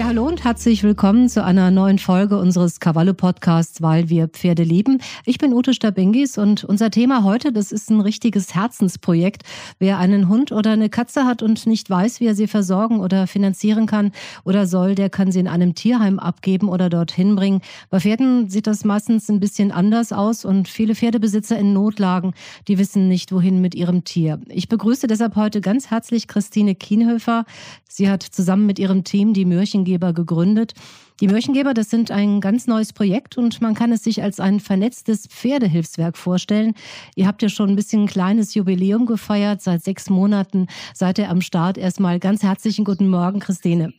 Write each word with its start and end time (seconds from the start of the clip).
Ja, 0.00 0.06
hallo 0.06 0.26
und 0.26 0.44
herzlich 0.44 0.82
willkommen 0.82 1.28
zu 1.28 1.44
einer 1.44 1.70
neuen 1.70 1.98
Folge 1.98 2.38
unseres 2.38 2.80
Cavallo-Podcasts, 2.80 3.82
weil 3.82 4.08
wir 4.08 4.28
Pferde 4.28 4.62
lieben. 4.62 5.02
Ich 5.26 5.36
bin 5.36 5.52
Ute 5.52 5.74
Stabingis 5.74 6.38
und 6.38 6.64
unser 6.64 6.90
Thema 6.90 7.22
heute, 7.22 7.52
das 7.52 7.70
ist 7.70 7.90
ein 7.90 8.00
richtiges 8.00 8.54
Herzensprojekt. 8.54 9.42
Wer 9.78 9.98
einen 9.98 10.30
Hund 10.30 10.52
oder 10.52 10.70
eine 10.70 10.88
Katze 10.88 11.26
hat 11.26 11.42
und 11.42 11.66
nicht 11.66 11.90
weiß, 11.90 12.18
wie 12.20 12.28
er 12.28 12.34
sie 12.34 12.46
versorgen 12.46 13.00
oder 13.00 13.26
finanzieren 13.26 13.84
kann 13.84 14.12
oder 14.42 14.66
soll, 14.66 14.94
der 14.94 15.10
kann 15.10 15.32
sie 15.32 15.40
in 15.40 15.48
einem 15.48 15.74
Tierheim 15.74 16.18
abgeben 16.18 16.70
oder 16.70 16.88
dorthin 16.88 17.36
bringen. 17.36 17.60
Bei 17.90 18.00
Pferden 18.00 18.48
sieht 18.48 18.66
das 18.66 18.86
meistens 18.86 19.28
ein 19.28 19.38
bisschen 19.38 19.70
anders 19.70 20.14
aus 20.14 20.46
und 20.46 20.66
viele 20.66 20.94
Pferdebesitzer 20.94 21.58
in 21.58 21.74
Notlagen, 21.74 22.32
die 22.68 22.78
wissen 22.78 23.06
nicht, 23.06 23.32
wohin 23.32 23.60
mit 23.60 23.74
ihrem 23.74 24.04
Tier. 24.04 24.40
Ich 24.48 24.70
begrüße 24.70 25.08
deshalb 25.08 25.36
heute 25.36 25.60
ganz 25.60 25.90
herzlich 25.90 26.26
Christine 26.26 26.74
Kienhöfer. 26.74 27.44
Sie 27.86 28.08
hat 28.08 28.22
zusammen 28.22 28.64
mit 28.64 28.78
ihrem 28.78 29.04
Team 29.04 29.34
die 29.34 29.44
Mürchen 29.44 29.84
Märchengeber 29.90 30.12
gegründet. 30.12 30.74
Die 31.20 31.26
Märchengeber, 31.26 31.74
das 31.74 31.90
sind 31.90 32.10
ein 32.10 32.40
ganz 32.40 32.66
neues 32.66 32.92
Projekt 32.92 33.36
und 33.36 33.60
man 33.60 33.74
kann 33.74 33.92
es 33.92 34.04
sich 34.04 34.22
als 34.22 34.40
ein 34.40 34.60
vernetztes 34.60 35.26
Pferdehilfswerk 35.26 36.16
vorstellen. 36.16 36.74
Ihr 37.16 37.26
habt 37.26 37.42
ja 37.42 37.48
schon 37.48 37.70
ein 37.70 37.76
bisschen 37.76 38.02
ein 38.02 38.06
kleines 38.06 38.54
Jubiläum 38.54 39.06
gefeiert. 39.06 39.60
Seit 39.60 39.82
sechs 39.82 40.08
Monaten 40.08 40.68
seid 40.94 41.18
ihr 41.18 41.28
am 41.28 41.40
Start. 41.40 41.76
Erstmal 41.76 42.20
ganz 42.20 42.42
herzlichen 42.42 42.84
guten 42.84 43.08
Morgen, 43.08 43.40
Christine. 43.40 43.92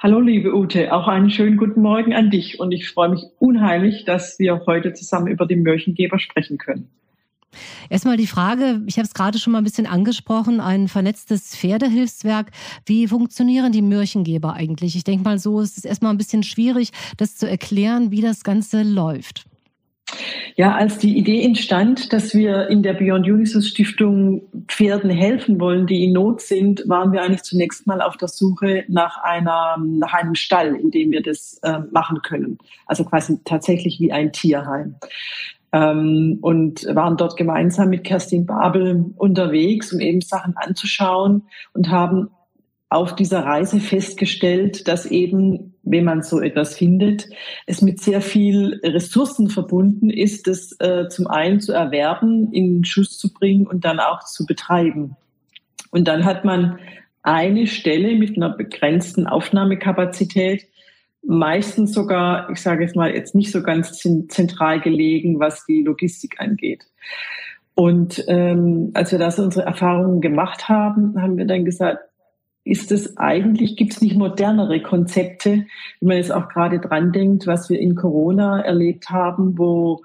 Hallo, 0.00 0.18
liebe 0.18 0.54
Ute. 0.54 0.92
Auch 0.92 1.06
einen 1.06 1.30
schönen 1.30 1.58
guten 1.58 1.82
Morgen 1.82 2.12
an 2.14 2.30
dich. 2.30 2.58
Und 2.58 2.72
ich 2.72 2.88
freue 2.88 3.10
mich 3.10 3.22
unheimlich, 3.38 4.04
dass 4.04 4.38
wir 4.38 4.62
heute 4.66 4.94
zusammen 4.94 5.28
über 5.28 5.46
die 5.46 5.56
Märchengeber 5.56 6.18
sprechen 6.18 6.58
können. 6.58 6.88
Erstmal 7.90 8.16
die 8.16 8.26
Frage, 8.26 8.82
ich 8.86 8.96
habe 8.96 9.06
es 9.06 9.14
gerade 9.14 9.38
schon 9.38 9.52
mal 9.52 9.58
ein 9.58 9.64
bisschen 9.64 9.86
angesprochen, 9.86 10.60
ein 10.60 10.88
vernetztes 10.88 11.56
Pferdehilfswerk. 11.56 12.50
Wie 12.86 13.08
funktionieren 13.08 13.72
die 13.72 13.82
Mürchengeber 13.82 14.54
eigentlich? 14.54 14.96
Ich 14.96 15.04
denke 15.04 15.24
mal 15.24 15.38
so, 15.38 15.60
es 15.60 15.76
ist 15.76 15.84
erstmal 15.84 16.12
ein 16.12 16.18
bisschen 16.18 16.42
schwierig, 16.42 16.90
das 17.16 17.36
zu 17.36 17.48
erklären, 17.48 18.10
wie 18.10 18.20
das 18.20 18.44
Ganze 18.44 18.82
läuft. 18.82 19.44
Ja, 20.56 20.74
als 20.74 20.98
die 20.98 21.16
Idee 21.16 21.42
entstand, 21.42 22.12
dass 22.12 22.34
wir 22.34 22.68
in 22.68 22.82
der 22.82 22.92
Beyond 22.92 23.26
Unisys 23.26 23.68
Stiftung 23.68 24.42
Pferden 24.68 25.10
helfen 25.10 25.58
wollen, 25.58 25.86
die 25.86 26.04
in 26.04 26.12
Not 26.12 26.42
sind, 26.42 26.82
waren 26.86 27.12
wir 27.12 27.22
eigentlich 27.22 27.42
zunächst 27.42 27.86
mal 27.86 28.02
auf 28.02 28.18
der 28.18 28.28
Suche 28.28 28.84
nach, 28.88 29.22
einer, 29.22 29.78
nach 29.78 30.12
einem 30.12 30.34
Stall, 30.34 30.76
in 30.76 30.90
dem 30.90 31.10
wir 31.10 31.22
das 31.22 31.58
äh, 31.62 31.78
machen 31.90 32.20
können. 32.22 32.58
Also 32.86 33.04
quasi 33.04 33.38
tatsächlich 33.44 33.98
wie 34.00 34.12
ein 34.12 34.32
Tierheim 34.32 34.96
ähm, 35.72 36.38
und 36.42 36.84
waren 36.94 37.16
dort 37.16 37.36
gemeinsam 37.36 37.90
mit 37.90 38.04
Kerstin 38.04 38.46
Babel 38.46 39.12
unterwegs, 39.16 39.92
um 39.92 40.00
eben 40.00 40.20
Sachen 40.20 40.56
anzuschauen 40.56 41.44
und 41.72 41.90
haben 41.90 42.28
auf 42.92 43.14
dieser 43.16 43.40
Reise 43.40 43.80
festgestellt, 43.80 44.86
dass 44.86 45.06
eben, 45.06 45.74
wenn 45.82 46.04
man 46.04 46.22
so 46.22 46.40
etwas 46.40 46.76
findet, 46.76 47.26
es 47.66 47.80
mit 47.80 48.00
sehr 48.00 48.20
viel 48.20 48.80
Ressourcen 48.84 49.48
verbunden 49.48 50.10
ist, 50.10 50.46
das 50.46 50.76
äh, 50.78 51.08
zum 51.08 51.26
einen 51.26 51.60
zu 51.60 51.72
erwerben, 51.72 52.52
in 52.52 52.84
Schuss 52.84 53.16
zu 53.16 53.32
bringen 53.32 53.66
und 53.66 53.86
dann 53.86 53.98
auch 53.98 54.24
zu 54.24 54.44
betreiben. 54.44 55.16
Und 55.90 56.06
dann 56.06 56.26
hat 56.26 56.44
man 56.44 56.78
eine 57.22 57.66
Stelle 57.66 58.14
mit 58.16 58.36
einer 58.36 58.50
begrenzten 58.50 59.26
Aufnahmekapazität 59.26 60.66
meistens 61.22 61.92
sogar, 61.92 62.50
ich 62.50 62.60
sage 62.60 62.82
jetzt 62.82 62.96
mal, 62.96 63.14
jetzt 63.14 63.34
nicht 63.34 63.52
so 63.52 63.62
ganz 63.62 63.98
zentral 63.98 64.80
gelegen, 64.80 65.40
was 65.40 65.64
die 65.66 65.82
Logistik 65.82 66.40
angeht. 66.40 66.84
Und 67.74 68.24
ähm, 68.28 68.90
als 68.94 69.12
wir 69.12 69.18
das 69.18 69.38
unsere 69.38 69.66
Erfahrungen 69.66 70.20
gemacht 70.20 70.68
haben, 70.68 71.20
haben 71.20 71.38
wir 71.38 71.46
dann 71.46 71.64
gesagt, 71.64 72.00
ist 72.64 72.92
es 72.92 73.16
eigentlich, 73.16 73.76
gibt 73.76 73.94
es 73.94 74.02
nicht 74.02 74.16
modernere 74.16 74.80
Konzepte, 74.82 75.66
wie 76.00 76.06
man 76.06 76.16
jetzt 76.16 76.32
auch 76.32 76.48
gerade 76.48 76.78
dran 76.78 77.12
denkt, 77.12 77.46
was 77.46 77.70
wir 77.70 77.80
in 77.80 77.96
Corona 77.96 78.60
erlebt 78.60 79.10
haben, 79.10 79.58
wo 79.58 80.02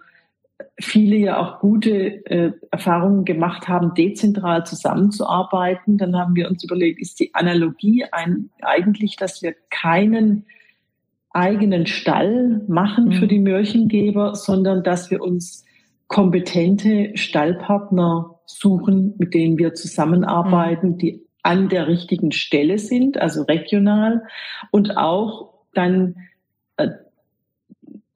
viele 0.79 1.17
ja 1.17 1.37
auch 1.37 1.59
gute 1.59 2.25
äh, 2.25 2.51
Erfahrungen 2.71 3.25
gemacht 3.25 3.67
haben, 3.67 3.93
dezentral 3.93 4.65
zusammenzuarbeiten. 4.65 5.97
Dann 5.97 6.15
haben 6.15 6.35
wir 6.35 6.49
uns 6.49 6.63
überlegt, 6.63 6.99
ist 6.99 7.19
die 7.19 7.33
Analogie 7.35 8.05
ein, 8.11 8.49
eigentlich, 8.61 9.17
dass 9.17 9.41
wir 9.41 9.55
keinen 9.69 10.45
eigenen 11.37 11.85
Stall 11.85 12.61
machen 12.67 13.13
für 13.13 13.25
mhm. 13.25 13.29
die 13.29 13.39
Märchengeber, 13.39 14.35
sondern 14.35 14.83
dass 14.83 15.11
wir 15.11 15.21
uns 15.21 15.63
kompetente 16.07 17.11
Stallpartner 17.15 18.39
suchen, 18.45 19.13
mit 19.17 19.33
denen 19.33 19.57
wir 19.57 19.73
zusammenarbeiten, 19.73 20.91
mhm. 20.91 20.97
die 20.97 21.21
an 21.43 21.69
der 21.69 21.87
richtigen 21.87 22.31
Stelle 22.31 22.79
sind, 22.79 23.21
also 23.21 23.43
regional 23.43 24.23
und 24.71 24.97
auch 24.97 25.53
dann 25.73 26.15
äh, 26.75 26.89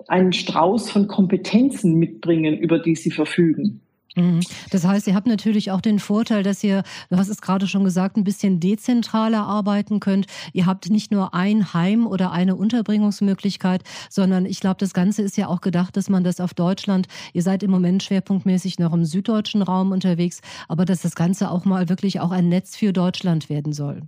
einen 0.08 0.34
Strauß 0.34 0.90
von 0.90 1.08
Kompetenzen 1.08 1.98
mitbringen, 1.98 2.58
über 2.58 2.80
die 2.80 2.96
sie 2.96 3.12
verfügen. 3.12 3.82
Mhm. 4.16 4.42
Das 4.70 4.86
heißt, 4.86 5.08
ihr 5.08 5.16
habt 5.16 5.28
natürlich 5.28 5.72
auch 5.72 5.82
den 5.82 6.00
Vorteil, 6.00 6.44
dass 6.44 6.64
ihr, 6.64 6.84
du 7.10 7.18
hast 7.18 7.30
es 7.30 7.42
gerade 7.42 7.68
schon 7.68 7.84
gesagt, 7.84 8.18
ein 8.18 8.24
bisschen 8.24 8.60
dezentraler 8.60 9.44
arbeiten 9.44 10.00
könnt. 10.00 10.28
Ihr 10.54 10.66
habt 10.66 10.90
nicht 10.90 11.12
nur 11.12 11.34
ein 11.34 11.74
Heim 11.74 12.08
oder 12.08 12.32
eine 12.32 12.56
Unterbringungsmöglichkeit, 12.56 13.84
sondern 14.10 14.46
ich 14.46 14.60
glaube, 14.60 14.78
das 14.80 14.94
Ganze 14.94 15.22
ist 15.22 15.38
ja 15.38 15.48
auch 15.48 15.62
gedacht, 15.62 15.96
dass 15.96 16.10
man 16.10 16.24
das 16.24 16.40
auf 16.40 16.54
Deutschland, 16.54 17.08
ihr 17.34 17.44
seid 17.44 17.64
im 17.64 17.72
Moment 17.72 18.04
schwerpunktmäßig 18.04 18.80
noch 18.80 18.94
im 18.94 19.06
süddeutschen 19.06 19.62
Raum 19.62 19.92
unterwegs, 19.92 20.42
aber 20.68 20.86
dass 20.86 21.02
das 21.02 21.16
Ganze 21.16 21.50
auch 21.52 21.66
mal 21.66 21.90
wirklich 21.90 22.20
auch 22.20 22.32
ein 22.32 22.50
Netz 22.50 22.76
für 22.76 22.94
Deutschland 22.94 23.50
werden 23.50 23.74
soll. 23.74 24.02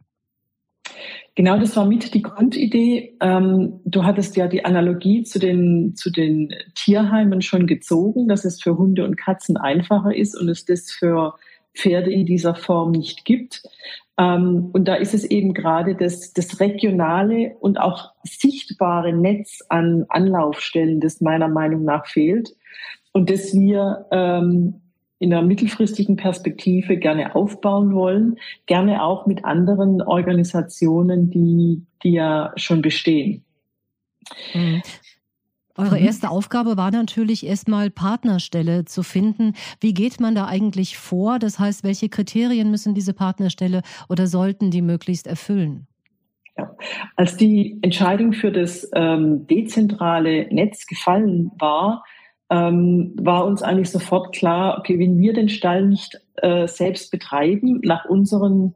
Genau, 1.35 1.57
das 1.57 1.75
war 1.75 1.85
mit 1.85 2.13
die 2.13 2.21
Grundidee. 2.21 3.17
Ähm, 3.19 3.79
du 3.85 4.03
hattest 4.03 4.35
ja 4.35 4.47
die 4.47 4.65
Analogie 4.65 5.23
zu 5.23 5.39
den, 5.39 5.95
zu 5.95 6.11
den 6.11 6.53
Tierheimen 6.75 7.41
schon 7.41 7.65
gezogen, 7.65 8.27
dass 8.27 8.45
es 8.45 8.61
für 8.61 8.77
Hunde 8.77 9.03
und 9.03 9.17
Katzen 9.17 9.57
einfacher 9.57 10.15
ist 10.15 10.39
und 10.39 10.47
es 10.49 10.65
das 10.65 10.91
für 10.91 11.33
Pferde 11.73 12.11
in 12.11 12.27
dieser 12.27 12.53
Form 12.53 12.91
nicht 12.91 13.25
gibt. 13.25 13.63
Ähm, 14.19 14.69
und 14.73 14.87
da 14.87 14.93
ist 14.93 15.15
es 15.15 15.23
eben 15.23 15.55
gerade 15.55 15.95
das, 15.95 16.33
das 16.33 16.59
regionale 16.59 17.55
und 17.59 17.79
auch 17.79 18.11
sichtbare 18.23 19.11
Netz 19.11 19.59
an 19.69 20.05
Anlaufstellen, 20.09 20.99
das 20.99 21.19
meiner 21.19 21.47
Meinung 21.47 21.83
nach 21.83 22.05
fehlt. 22.05 22.55
Und 23.11 23.31
das 23.31 23.53
wir 23.53 24.05
ähm, 24.11 24.82
in 25.23 25.33
einer 25.33 25.41
mittelfristigen 25.41 26.17
Perspektive 26.17 26.97
gerne 26.97 27.33
aufbauen 27.33 27.95
wollen, 27.95 28.37
gerne 28.65 29.01
auch 29.01 29.25
mit 29.25 29.45
anderen 29.45 30.01
Organisationen, 30.01 31.29
die, 31.29 31.81
die 32.03 32.11
ja 32.11 32.51
schon 32.57 32.81
bestehen. 32.81 33.43
Mhm. 34.53 34.81
Eure 35.75 35.97
mhm. 35.97 36.05
erste 36.05 36.29
Aufgabe 36.29 36.77
war 36.77 36.91
natürlich 36.91 37.45
erstmal 37.45 37.89
Partnerstelle 37.89 38.85
zu 38.85 39.01
finden. 39.01 39.53
Wie 39.79 39.93
geht 39.93 40.19
man 40.19 40.35
da 40.35 40.45
eigentlich 40.45 40.97
vor? 40.97 41.39
Das 41.39 41.57
heißt, 41.57 41.83
welche 41.83 42.09
Kriterien 42.09 42.69
müssen 42.69 42.93
diese 42.93 43.13
Partnerstelle 43.13 43.81
oder 44.09 44.27
sollten 44.27 44.69
die 44.69 44.81
möglichst 44.81 45.25
erfüllen? 45.25 45.87
Ja. 46.57 46.75
Als 47.15 47.37
die 47.37 47.79
Entscheidung 47.81 48.33
für 48.33 48.51
das 48.51 48.87
ähm, 48.93 49.47
dezentrale 49.47 50.53
Netz 50.53 50.85
gefallen 50.85 51.49
war, 51.57 52.03
ähm, 52.53 53.13
war 53.19 53.45
uns 53.45 53.63
eigentlich 53.63 53.89
sofort 53.89 54.35
klar, 54.35 54.77
okay, 54.77 54.99
wenn 54.99 55.17
wir 55.17 55.33
den 55.33 55.49
Stall 55.49 55.87
nicht 55.87 56.19
äh, 56.35 56.67
selbst 56.67 57.09
betreiben, 57.09 57.81
nach 57.83 58.05
unseren 58.05 58.75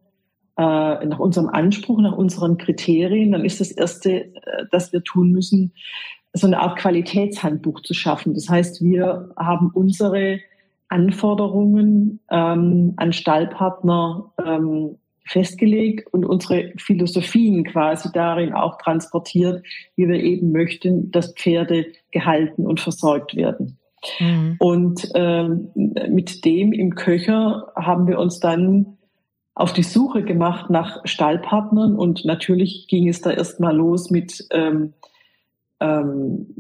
äh, 0.58 1.06
nach 1.06 1.20
unserem 1.20 1.50
Anspruch, 1.50 2.00
nach 2.02 2.18
unseren 2.18 2.58
Kriterien, 2.58 3.32
dann 3.32 3.46
ist 3.46 3.60
das 3.60 3.70
Erste, 3.70 4.34
äh, 4.34 4.66
das 4.72 4.91
wir 4.91 5.03
tun 5.03 5.32
müssen, 5.32 5.74
so 6.34 6.47
eine 6.47 6.59
Art 6.59 6.79
Qualitätshandbuch 6.79 7.82
zu 7.82 7.94
schaffen. 7.94 8.34
Das 8.34 8.50
heißt, 8.50 8.82
wir 8.82 9.29
haben 9.38 9.70
unsere 9.72 10.40
Anforderungen 10.90 12.20
ähm, 12.32 12.94
an 12.97 13.14
Stallpartner 13.14 14.32
ähm, 14.44 14.97
festgelegt 15.28 16.12
und 16.14 16.26
unsere 16.26 16.74
Philosophien 16.78 17.64
quasi 17.64 18.09
darin 18.14 18.53
auch 18.53 18.78
transportiert, 18.78 19.66
wie 19.96 20.08
wir 20.08 20.22
eben 20.22 20.52
möchten, 20.52 21.12
dass 21.12 21.34
Pferde 21.34 21.88
gehalten 22.12 22.66
und 22.66 22.79
versorgt 22.79 23.35
werden. 23.35 23.78
Mhm. 24.20 24.56
Und 24.59 25.09
ähm, 25.16 25.72
mit 26.09 26.46
dem 26.46 26.72
im 26.72 26.96
Köcher 26.96 27.72
haben 27.76 28.08
wir 28.08 28.20
uns 28.20 28.40
dann 28.40 28.97
auf 29.56 29.74
die 29.74 29.84
Suche 29.84 30.24
gemacht 30.24 30.70
nach 30.70 31.02
Stallpartnern 31.06 31.96
und 31.96 32.26
natürlich 32.26 32.88
ging 32.88 33.08
es 33.08 33.22
da 33.22 33.32
erstmal 33.32 33.76
los 33.76 34.12
mit 34.12 34.46
ähm, 34.52 34.94
ähm, 35.80 36.56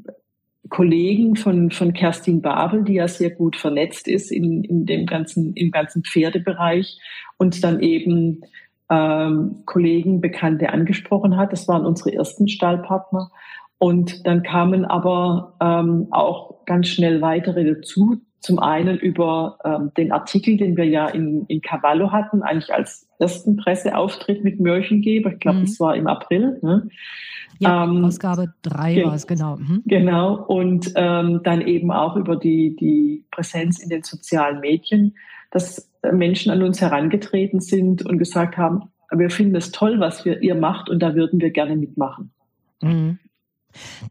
Kollegen 0.69 1.35
von, 1.35 1.71
von 1.71 1.93
Kerstin 1.93 2.41
Babel, 2.41 2.83
die 2.83 2.95
ja 2.95 3.07
sehr 3.07 3.31
gut 3.31 3.55
vernetzt 3.55 4.07
ist 4.07 4.31
in, 4.31 4.63
in 4.63 4.85
dem 4.85 5.05
ganzen, 5.05 5.53
im 5.53 5.71
ganzen 5.71 6.03
Pferdebereich 6.03 6.99
und 7.37 7.63
dann 7.63 7.79
eben 7.79 8.41
ähm, 8.89 9.63
Kollegen, 9.65 10.21
Bekannte 10.21 10.69
angesprochen 10.69 11.37
hat. 11.37 11.51
Das 11.51 11.67
waren 11.67 11.85
unsere 11.85 12.13
ersten 12.13 12.47
Stallpartner. 12.47 13.31
Und 13.79 14.25
dann 14.25 14.41
kamen 14.41 14.85
aber 14.85 15.55
ähm, 15.61 16.07
auch 16.11 16.65
ganz 16.65 16.87
schnell 16.87 17.21
weitere 17.21 17.63
dazu, 17.75 18.17
zum 18.39 18.59
einen 18.59 18.97
über 18.97 19.57
ähm, 19.65 19.91
den 19.97 20.11
Artikel, 20.11 20.57
den 20.57 20.77
wir 20.77 20.85
ja 20.85 21.07
in, 21.07 21.45
in 21.47 21.61
Cavallo 21.61 22.11
hatten, 22.11 22.43
eigentlich 22.43 22.73
als 22.73 23.07
ersten 23.19 23.57
Presseauftritt 23.57 24.43
mit 24.43 24.59
Mörchengeber. 24.59 25.33
Ich 25.33 25.39
glaube, 25.39 25.59
mhm. 25.59 25.65
das 25.65 25.79
war 25.79 25.95
im 25.95 26.07
April. 26.07 26.59
Ne? 26.61 26.87
Ja, 27.59 27.83
ähm, 27.83 28.05
Ausgabe 28.05 28.53
3 28.61 29.03
war 29.05 29.15
es, 29.15 29.25
genau. 29.25 29.57
Mhm. 29.57 29.83
Genau, 29.85 30.35
und 30.35 30.91
ähm, 30.95 31.41
dann 31.43 31.61
eben 31.61 31.91
auch 31.91 32.15
über 32.15 32.35
die, 32.35 32.75
die 32.75 33.25
Präsenz 33.31 33.79
in 33.79 33.89
den 33.89 34.03
sozialen 34.03 34.59
Medien, 34.59 35.15
dass 35.51 35.89
Menschen 36.11 36.51
an 36.51 36.61
uns 36.61 36.79
herangetreten 36.81 37.59
sind 37.59 38.05
und 38.05 38.17
gesagt 38.17 38.57
haben, 38.57 38.91
wir 39.11 39.29
finden 39.29 39.55
es 39.55 39.71
toll, 39.71 39.99
was 39.99 40.25
wir, 40.25 40.41
ihr 40.41 40.55
macht 40.55 40.89
und 40.89 40.99
da 40.99 41.15
würden 41.15 41.39
wir 41.39 41.49
gerne 41.51 41.75
mitmachen. 41.75 42.31
Mhm. 42.81 43.19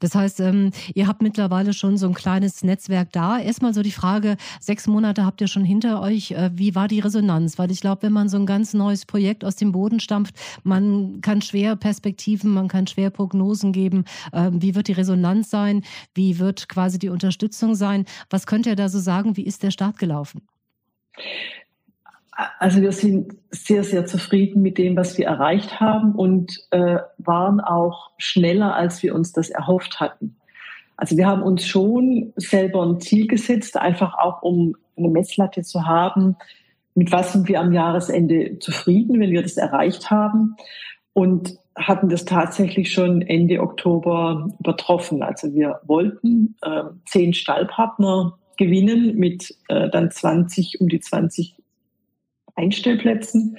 Das 0.00 0.14
heißt, 0.14 0.40
ähm, 0.40 0.70
ihr 0.94 1.06
habt 1.06 1.22
mittlerweile 1.22 1.72
schon 1.72 1.96
so 1.96 2.06
ein 2.06 2.14
kleines 2.14 2.62
Netzwerk 2.62 3.12
da. 3.12 3.38
Erstmal 3.38 3.74
so 3.74 3.82
die 3.82 3.92
Frage, 3.92 4.36
sechs 4.60 4.86
Monate 4.86 5.24
habt 5.24 5.40
ihr 5.40 5.48
schon 5.48 5.64
hinter 5.64 6.00
euch. 6.00 6.32
Äh, 6.32 6.50
wie 6.54 6.74
war 6.74 6.88
die 6.88 7.00
Resonanz? 7.00 7.58
Weil 7.58 7.70
ich 7.70 7.80
glaube, 7.80 8.02
wenn 8.02 8.12
man 8.12 8.28
so 8.28 8.36
ein 8.36 8.46
ganz 8.46 8.74
neues 8.74 9.06
Projekt 9.06 9.44
aus 9.44 9.56
dem 9.56 9.72
Boden 9.72 10.00
stampft, 10.00 10.34
man 10.62 11.20
kann 11.20 11.42
schwer 11.42 11.76
Perspektiven, 11.76 12.52
man 12.52 12.68
kann 12.68 12.86
schwer 12.86 13.10
Prognosen 13.10 13.72
geben. 13.72 14.04
Ähm, 14.32 14.62
wie 14.62 14.74
wird 14.74 14.88
die 14.88 14.92
Resonanz 14.92 15.50
sein? 15.50 15.82
Wie 16.14 16.38
wird 16.38 16.68
quasi 16.68 16.98
die 16.98 17.08
Unterstützung 17.08 17.74
sein? 17.74 18.04
Was 18.30 18.46
könnt 18.46 18.66
ihr 18.66 18.76
da 18.76 18.88
so 18.88 18.98
sagen? 18.98 19.36
Wie 19.36 19.44
ist 19.44 19.62
der 19.62 19.70
Start 19.70 19.98
gelaufen? 19.98 20.42
Also 22.58 22.82
wir 22.82 22.92
sind 22.92 23.32
sehr, 23.50 23.82
sehr 23.82 24.04
zufrieden 24.04 24.60
mit 24.60 24.76
dem, 24.76 24.94
was 24.96 25.16
wir 25.16 25.26
erreicht 25.26 25.80
haben 25.80 26.14
und 26.14 26.52
äh, 26.70 26.98
waren 27.16 27.60
auch 27.60 28.10
schneller, 28.18 28.74
als 28.74 29.02
wir 29.02 29.14
uns 29.14 29.32
das 29.32 29.48
erhofft 29.48 30.00
hatten. 30.00 30.36
Also 30.98 31.16
wir 31.16 31.26
haben 31.26 31.42
uns 31.42 31.66
schon 31.66 32.32
selber 32.36 32.84
ein 32.84 33.00
Ziel 33.00 33.26
gesetzt, 33.26 33.78
einfach 33.78 34.18
auch 34.18 34.42
um 34.42 34.76
eine 34.96 35.08
Messlatte 35.08 35.62
zu 35.62 35.86
haben, 35.86 36.36
mit 36.94 37.12
was 37.12 37.32
sind 37.32 37.48
wir 37.48 37.60
am 37.60 37.72
Jahresende 37.72 38.58
zufrieden, 38.58 39.20
wenn 39.20 39.30
wir 39.30 39.42
das 39.42 39.56
erreicht 39.56 40.10
haben 40.10 40.56
und 41.12 41.58
hatten 41.76 42.08
das 42.08 42.24
tatsächlich 42.24 42.92
schon 42.92 43.20
Ende 43.20 43.60
Oktober 43.60 44.48
übertroffen. 44.58 45.22
Also 45.22 45.54
wir 45.54 45.80
wollten 45.84 46.56
äh, 46.62 46.84
zehn 47.04 47.34
Stallpartner 47.34 48.38
gewinnen 48.56 49.16
mit 49.16 49.54
äh, 49.68 49.90
dann 49.90 50.10
20, 50.10 50.80
um 50.80 50.88
die 50.88 51.00
20 51.00 51.56
Einstellplätzen 52.56 53.58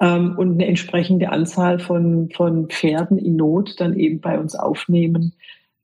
ähm, 0.00 0.36
und 0.38 0.54
eine 0.54 0.66
entsprechende 0.66 1.30
Anzahl 1.30 1.78
von, 1.78 2.30
von 2.30 2.68
Pferden 2.68 3.18
in 3.18 3.36
Not 3.36 3.78
dann 3.78 3.98
eben 3.98 4.20
bei 4.20 4.38
uns 4.38 4.54
aufnehmen. 4.54 5.34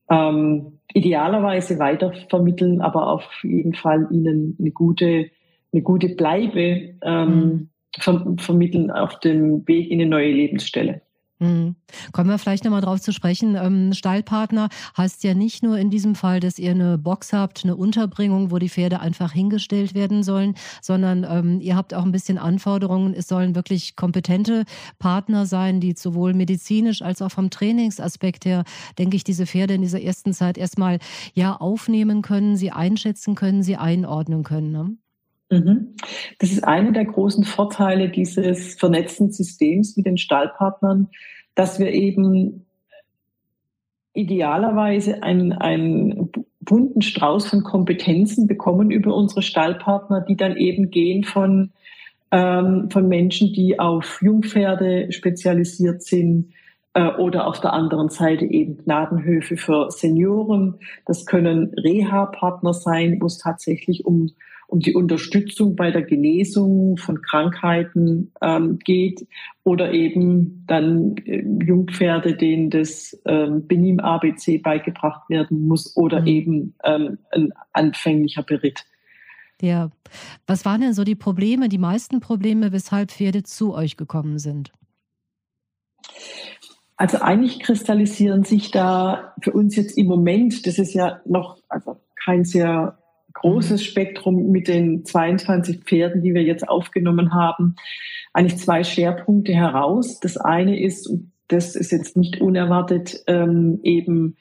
Ähm, 0.08 0.78
idealerweise 0.94 1.78
weitervermitteln, 1.78 2.80
aber 2.80 3.08
auf 3.08 3.28
jeden 3.42 3.74
Fall 3.74 4.08
ihnen 4.10 4.56
eine 4.58 4.70
gute, 4.70 5.30
eine 5.72 5.82
gute 5.82 6.10
Bleibe 6.10 6.94
ähm, 7.02 7.28
mhm. 7.28 7.68
ver 7.98 8.34
vermitteln 8.38 8.90
auf 8.90 9.20
dem 9.20 9.66
Weg 9.68 9.90
in 9.90 10.00
eine 10.00 10.08
neue 10.08 10.32
Lebensstelle. 10.32 11.02
Mhm. 11.38 11.76
Kommen 12.12 12.30
wir 12.30 12.38
vielleicht 12.38 12.64
nochmal 12.64 12.80
drauf 12.80 13.00
zu 13.00 13.12
sprechen. 13.12 13.56
Ähm, 13.56 13.92
Stallpartner 13.92 14.68
heißt 14.96 15.22
ja 15.22 15.34
nicht 15.34 15.62
nur 15.62 15.76
in 15.76 15.90
diesem 15.90 16.14
Fall, 16.14 16.40
dass 16.40 16.58
ihr 16.58 16.70
eine 16.70 16.96
Box 16.96 17.34
habt, 17.34 17.64
eine 17.64 17.76
Unterbringung, 17.76 18.50
wo 18.50 18.58
die 18.58 18.70
Pferde 18.70 19.00
einfach 19.00 19.32
hingestellt 19.32 19.94
werden 19.94 20.22
sollen, 20.22 20.54
sondern 20.80 21.26
ähm, 21.28 21.60
ihr 21.60 21.76
habt 21.76 21.92
auch 21.92 22.04
ein 22.04 22.12
bisschen 22.12 22.38
Anforderungen. 22.38 23.12
Es 23.12 23.28
sollen 23.28 23.54
wirklich 23.54 23.96
kompetente 23.96 24.64
Partner 24.98 25.44
sein, 25.44 25.80
die 25.80 25.94
sowohl 25.96 26.32
medizinisch 26.32 27.02
als 27.02 27.20
auch 27.20 27.30
vom 27.30 27.50
Trainingsaspekt 27.50 28.46
her, 28.46 28.64
denke 28.98 29.16
ich, 29.16 29.24
diese 29.24 29.46
Pferde 29.46 29.74
in 29.74 29.82
dieser 29.82 30.00
ersten 30.00 30.32
Zeit 30.32 30.56
erstmal 30.56 30.98
ja 31.34 31.56
aufnehmen 31.56 32.22
können, 32.22 32.56
sie 32.56 32.70
einschätzen 32.70 33.34
können, 33.34 33.62
sie 33.62 33.76
einordnen 33.76 34.42
können. 34.42 34.72
Ne? 34.72 34.96
Mhm. 35.50 35.94
Das 36.38 36.50
ist 36.50 36.64
einer 36.64 36.92
der 36.92 37.04
großen 37.04 37.44
Vorteile 37.44 38.08
dieses 38.08 38.74
vernetzten 38.74 39.30
Systems 39.30 39.96
mit 39.96 40.06
den 40.06 40.18
Stallpartnern, 40.18 41.08
dass 41.54 41.78
wir 41.78 41.92
eben 41.92 42.66
idealerweise 44.12 45.22
einen, 45.22 45.52
einen 45.52 46.32
bunten 46.60 47.02
Strauß 47.02 47.48
von 47.48 47.62
Kompetenzen 47.62 48.46
bekommen 48.46 48.90
über 48.90 49.14
unsere 49.14 49.42
Stallpartner, 49.42 50.22
die 50.22 50.36
dann 50.36 50.56
eben 50.56 50.90
gehen 50.90 51.22
von, 51.22 51.72
ähm, 52.32 52.88
von 52.90 53.08
Menschen, 53.08 53.52
die 53.52 53.78
auf 53.78 54.20
Jungpferde 54.22 55.12
spezialisiert 55.12 56.02
sind, 56.02 56.52
äh, 56.96 57.14
oder 57.18 57.46
auf 57.46 57.60
der 57.60 57.74
anderen 57.74 58.08
Seite 58.08 58.46
eben 58.46 58.78
Gnadenhöfe 58.78 59.58
für 59.58 59.90
Senioren. 59.90 60.76
Das 61.04 61.26
können 61.26 61.74
Reha-Partner 61.74 62.72
sein, 62.72 63.18
wo 63.20 63.26
es 63.26 63.36
tatsächlich 63.36 64.06
um 64.06 64.30
um 64.68 64.80
die 64.80 64.94
Unterstützung 64.94 65.76
bei 65.76 65.90
der 65.90 66.02
Genesung 66.02 66.96
von 66.96 67.22
Krankheiten 67.22 68.32
ähm, 68.42 68.78
geht 68.80 69.26
oder 69.64 69.92
eben 69.92 70.64
dann 70.66 71.16
äh, 71.24 71.44
Jungpferde, 71.64 72.36
denen 72.36 72.70
das 72.70 73.20
ähm, 73.26 73.66
Benim 73.66 74.00
ABC 74.00 74.58
beigebracht 74.58 75.28
werden 75.30 75.66
muss 75.66 75.96
oder 75.96 76.22
mhm. 76.22 76.26
eben 76.26 76.74
ähm, 76.84 77.18
ein 77.30 77.52
anfänglicher 77.72 78.42
Beritt. 78.42 78.84
Ja. 79.60 79.90
Was 80.46 80.64
waren 80.64 80.82
denn 80.82 80.92
so 80.92 81.04
die 81.04 81.14
Probleme, 81.14 81.68
die 81.68 81.78
meisten 81.78 82.20
Probleme, 82.20 82.72
weshalb 82.72 83.10
Pferde 83.10 83.42
zu 83.42 83.74
euch 83.74 83.96
gekommen 83.96 84.38
sind? 84.38 84.72
Also 86.96 87.18
eigentlich 87.18 87.60
kristallisieren 87.60 88.44
sich 88.44 88.70
da 88.70 89.34
für 89.42 89.52
uns 89.52 89.76
jetzt 89.76 89.98
im 89.98 90.06
Moment, 90.06 90.66
das 90.66 90.78
ist 90.78 90.94
ja 90.94 91.20
noch 91.26 91.58
also 91.68 91.96
kein 92.14 92.44
sehr 92.44 92.98
großes 93.36 93.84
Spektrum 93.84 94.50
mit 94.50 94.68
den 94.68 95.04
22 95.04 95.84
Pferden, 95.84 96.22
die 96.22 96.34
wir 96.34 96.42
jetzt 96.42 96.68
aufgenommen 96.68 97.34
haben, 97.34 97.76
eigentlich 98.32 98.58
zwei 98.58 98.82
Schwerpunkte 98.82 99.52
heraus. 99.52 100.20
Das 100.20 100.36
eine 100.36 100.80
ist, 100.80 101.10
das 101.48 101.76
ist 101.76 101.92
jetzt 101.92 102.16
nicht 102.16 102.40
unerwartet, 102.40 103.22
ähm, 103.26 103.80
eben, 103.82 104.36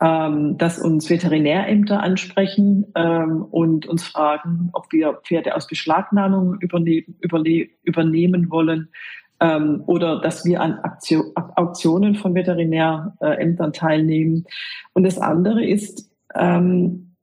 ähm, 0.00 0.58
dass 0.58 0.78
uns 0.78 1.08
Veterinärämter 1.08 2.02
ansprechen 2.02 2.86
ähm, 2.94 3.42
und 3.42 3.86
uns 3.86 4.04
fragen, 4.04 4.70
ob 4.72 4.92
wir 4.92 5.20
Pferde 5.24 5.54
aus 5.54 5.66
Beschlagnahmung 5.66 6.56
übernehmen, 6.60 7.16
übernehmen 7.82 8.50
wollen 8.50 8.88
ähm, 9.40 9.82
oder 9.86 10.20
dass 10.20 10.44
wir 10.44 10.60
an 10.60 10.80
Auktionen 11.56 12.16
von 12.16 12.34
Veterinärämtern 12.34 13.72
teilnehmen. 13.72 14.44
Und 14.92 15.04
das 15.04 15.18
andere 15.18 15.64
ist, 15.64 16.10
ähm, 16.34 17.13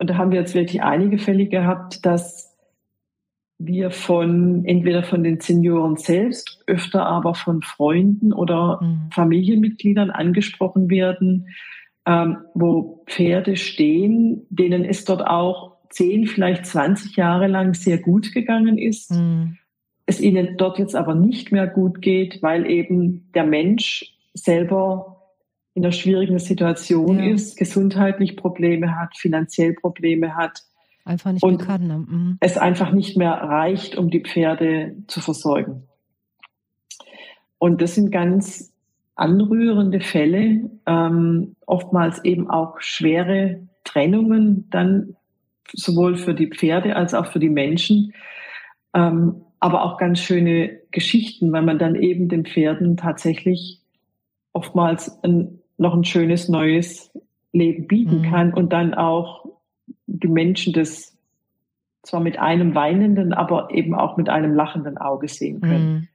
und 0.00 0.08
da 0.08 0.16
haben 0.16 0.32
wir 0.32 0.40
jetzt 0.40 0.54
wirklich 0.54 0.82
einige 0.82 1.18
Fälle 1.18 1.46
gehabt, 1.46 2.04
dass 2.06 2.56
wir 3.58 3.90
von 3.90 4.64
entweder 4.64 5.02
von 5.02 5.22
den 5.22 5.40
Senioren 5.40 5.96
selbst, 5.96 6.64
öfter 6.66 7.04
aber 7.04 7.34
von 7.34 7.60
Freunden 7.60 8.32
oder 8.32 8.80
mhm. 8.80 9.10
Familienmitgliedern 9.12 10.10
angesprochen 10.10 10.88
werden, 10.88 11.48
ähm, 12.06 12.38
wo 12.54 13.04
Pferde 13.06 13.56
stehen, 13.56 14.46
denen 14.48 14.86
es 14.86 15.04
dort 15.04 15.26
auch 15.26 15.76
10, 15.90 16.26
vielleicht 16.26 16.64
20 16.64 17.16
Jahre 17.16 17.46
lang 17.46 17.74
sehr 17.74 17.98
gut 17.98 18.32
gegangen 18.32 18.78
ist. 18.78 19.10
Mhm. 19.10 19.58
Es 20.06 20.18
ihnen 20.18 20.56
dort 20.56 20.78
jetzt 20.78 20.96
aber 20.96 21.14
nicht 21.14 21.52
mehr 21.52 21.66
gut 21.66 22.00
geht, 22.00 22.42
weil 22.42 22.68
eben 22.70 23.30
der 23.34 23.44
Mensch 23.44 24.16
selber 24.32 25.19
in 25.74 25.84
einer 25.84 25.92
schwierigen 25.92 26.38
Situation 26.38 27.18
ja. 27.18 27.32
ist, 27.32 27.56
gesundheitlich 27.56 28.36
Probleme 28.36 28.96
hat, 28.96 29.16
finanziell 29.16 29.74
Probleme 29.74 30.34
hat. 30.34 30.62
Einfach 31.04 31.32
nicht 31.32 31.42
und 31.42 31.58
kann. 31.58 31.86
Ne? 31.86 31.98
Mhm. 31.98 32.38
Es 32.40 32.58
einfach 32.58 32.92
nicht 32.92 33.16
mehr 33.16 33.32
reicht, 33.32 33.96
um 33.96 34.10
die 34.10 34.20
Pferde 34.20 34.96
zu 35.06 35.20
versorgen. 35.20 35.84
Und 37.58 37.82
das 37.82 37.94
sind 37.94 38.10
ganz 38.10 38.72
anrührende 39.14 40.00
Fälle, 40.00 40.70
ähm, 40.86 41.56
oftmals 41.66 42.24
eben 42.24 42.48
auch 42.48 42.80
schwere 42.80 43.60
Trennungen, 43.84 44.68
dann 44.70 45.16
sowohl 45.72 46.16
für 46.16 46.34
die 46.34 46.48
Pferde 46.48 46.96
als 46.96 47.14
auch 47.14 47.26
für 47.26 47.38
die 47.38 47.50
Menschen, 47.50 48.14
ähm, 48.94 49.42
aber 49.60 49.84
auch 49.84 49.98
ganz 49.98 50.20
schöne 50.20 50.80
Geschichten, 50.90 51.52
weil 51.52 51.62
man 51.62 51.78
dann 51.78 51.94
eben 51.94 52.28
den 52.28 52.46
Pferden 52.46 52.96
tatsächlich 52.96 53.80
oftmals 54.52 55.22
ein 55.22 55.59
noch 55.80 55.94
ein 55.94 56.04
schönes 56.04 56.48
neues 56.48 57.10
Leben 57.52 57.86
bieten 57.86 58.18
mhm. 58.18 58.30
kann 58.30 58.54
und 58.54 58.72
dann 58.72 58.94
auch 58.94 59.46
die 60.06 60.28
Menschen 60.28 60.72
das 60.72 61.16
zwar 62.02 62.20
mit 62.20 62.38
einem 62.38 62.74
weinenden, 62.74 63.32
aber 63.32 63.70
eben 63.70 63.94
auch 63.94 64.16
mit 64.16 64.28
einem 64.28 64.54
lachenden 64.54 64.98
Auge 64.98 65.28
sehen 65.28 65.60
können. 65.60 66.08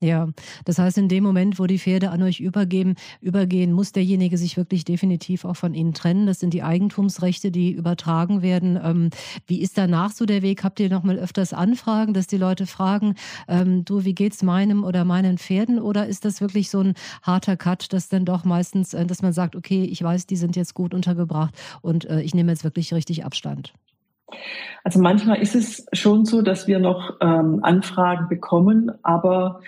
Ja, 0.00 0.28
das 0.66 0.78
heißt, 0.78 0.98
in 0.98 1.08
dem 1.08 1.24
Moment, 1.24 1.58
wo 1.58 1.66
die 1.66 1.78
Pferde 1.78 2.10
an 2.10 2.22
euch 2.22 2.40
übergeben, 2.40 2.96
übergehen, 3.22 3.72
muss 3.72 3.92
derjenige 3.92 4.36
sich 4.36 4.58
wirklich 4.58 4.84
definitiv 4.84 5.46
auch 5.46 5.56
von 5.56 5.72
ihnen 5.72 5.94
trennen. 5.94 6.26
Das 6.26 6.38
sind 6.38 6.52
die 6.52 6.62
Eigentumsrechte, 6.62 7.50
die 7.50 7.72
übertragen 7.72 8.42
werden. 8.42 8.78
Ähm, 8.82 9.08
wie 9.46 9.62
ist 9.62 9.78
danach 9.78 10.12
so 10.12 10.26
der 10.26 10.42
Weg? 10.42 10.64
Habt 10.64 10.80
ihr 10.80 10.90
noch 10.90 11.02
mal 11.02 11.18
öfters 11.18 11.54
Anfragen, 11.54 12.12
dass 12.12 12.26
die 12.26 12.36
Leute 12.36 12.66
fragen, 12.66 13.14
ähm, 13.48 13.86
du, 13.86 14.04
wie 14.04 14.14
geht's 14.14 14.42
meinem 14.42 14.84
oder 14.84 15.06
meinen 15.06 15.38
Pferden? 15.38 15.80
Oder 15.80 16.06
ist 16.06 16.26
das 16.26 16.42
wirklich 16.42 16.68
so 16.68 16.80
ein 16.80 16.92
harter 17.22 17.56
Cut, 17.56 17.94
dass 17.94 18.10
dann 18.10 18.26
doch 18.26 18.44
meistens, 18.44 18.92
äh, 18.92 19.06
dass 19.06 19.22
man 19.22 19.32
sagt, 19.32 19.56
okay, 19.56 19.84
ich 19.84 20.02
weiß, 20.02 20.26
die 20.26 20.36
sind 20.36 20.56
jetzt 20.56 20.74
gut 20.74 20.92
untergebracht 20.92 21.54
und 21.80 22.04
äh, 22.04 22.20
ich 22.20 22.34
nehme 22.34 22.52
jetzt 22.52 22.64
wirklich 22.64 22.92
richtig 22.92 23.24
Abstand? 23.24 23.72
Also 24.84 25.00
manchmal 25.00 25.38
ist 25.38 25.54
es 25.54 25.86
schon 25.94 26.26
so, 26.26 26.42
dass 26.42 26.66
wir 26.66 26.80
noch 26.80 27.16
ähm, 27.22 27.60
Anfragen 27.62 28.28
bekommen, 28.28 28.92
aber 29.02 29.60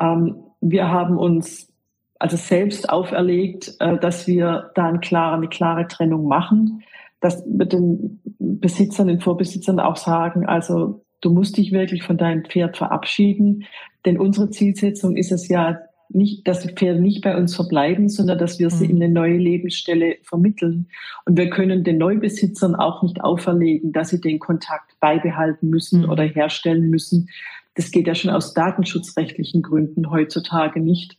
ähm, 0.00 0.36
wir 0.60 0.88
haben 0.90 1.18
uns 1.18 1.72
also 2.18 2.36
selbst 2.36 2.88
auferlegt, 2.88 3.74
äh, 3.80 3.98
dass 3.98 4.26
wir 4.26 4.70
da 4.74 4.88
eine 4.88 5.00
klare, 5.00 5.36
eine 5.36 5.48
klare 5.48 5.86
Trennung 5.88 6.26
machen, 6.26 6.82
dass 7.20 7.44
wir 7.46 7.66
den 7.66 8.20
Besitzern, 8.38 9.08
den 9.08 9.20
Vorbesitzern 9.20 9.80
auch 9.80 9.96
sagen, 9.96 10.46
also 10.46 11.04
du 11.20 11.30
musst 11.30 11.56
dich 11.56 11.72
wirklich 11.72 12.02
von 12.02 12.16
deinem 12.16 12.44
Pferd 12.44 12.76
verabschieden, 12.76 13.64
denn 14.04 14.18
unsere 14.18 14.50
Zielsetzung 14.50 15.16
ist 15.16 15.32
es 15.32 15.48
ja 15.48 15.78
nicht, 16.08 16.46
dass 16.46 16.60
die 16.60 16.72
Pferde 16.72 17.00
nicht 17.00 17.22
bei 17.22 17.36
uns 17.36 17.54
verbleiben, 17.56 18.08
sondern 18.08 18.38
dass 18.38 18.58
wir 18.58 18.70
sie 18.70 18.84
mhm. 18.84 18.90
in 18.90 19.02
eine 19.02 19.12
neue 19.12 19.36
Lebensstelle 19.38 20.16
vermitteln. 20.22 20.88
Und 21.24 21.36
wir 21.36 21.50
können 21.50 21.84
den 21.84 21.98
Neubesitzern 21.98 22.76
auch 22.76 23.02
nicht 23.02 23.20
auferlegen, 23.22 23.92
dass 23.92 24.10
sie 24.10 24.20
den 24.20 24.38
Kontakt 24.38 24.98
beibehalten 25.00 25.68
müssen 25.68 26.02
mhm. 26.02 26.10
oder 26.10 26.22
herstellen 26.22 26.90
müssen. 26.90 27.28
Das 27.76 27.90
geht 27.90 28.06
ja 28.06 28.14
schon 28.14 28.30
aus 28.30 28.54
datenschutzrechtlichen 28.54 29.62
Gründen 29.62 30.10
heutzutage 30.10 30.80
nicht. 30.80 31.18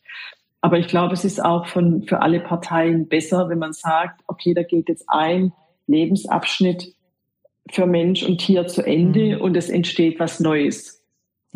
Aber 0.61 0.79
ich 0.79 0.87
glaube, 0.87 1.13
es 1.13 1.23
ist 1.23 1.43
auch 1.43 1.67
von, 1.67 2.03
für 2.03 2.21
alle 2.21 2.39
Parteien 2.39 3.07
besser, 3.07 3.47
wenn 3.47 3.59
man 3.59 3.73
sagt, 3.73 4.21
okay, 4.27 4.53
da 4.53 4.63
geht 4.63 4.89
jetzt 4.89 5.05
ein 5.07 5.53
Lebensabschnitt 5.85 6.93
für 7.69 7.85
Mensch 7.85 8.23
und 8.23 8.39
Tier 8.39 8.67
zu 8.67 8.85
Ende 8.85 9.35
mhm. 9.35 9.41
und 9.41 9.55
es 9.55 9.69
entsteht 9.69 10.19
was 10.19 10.39
Neues. 10.39 10.96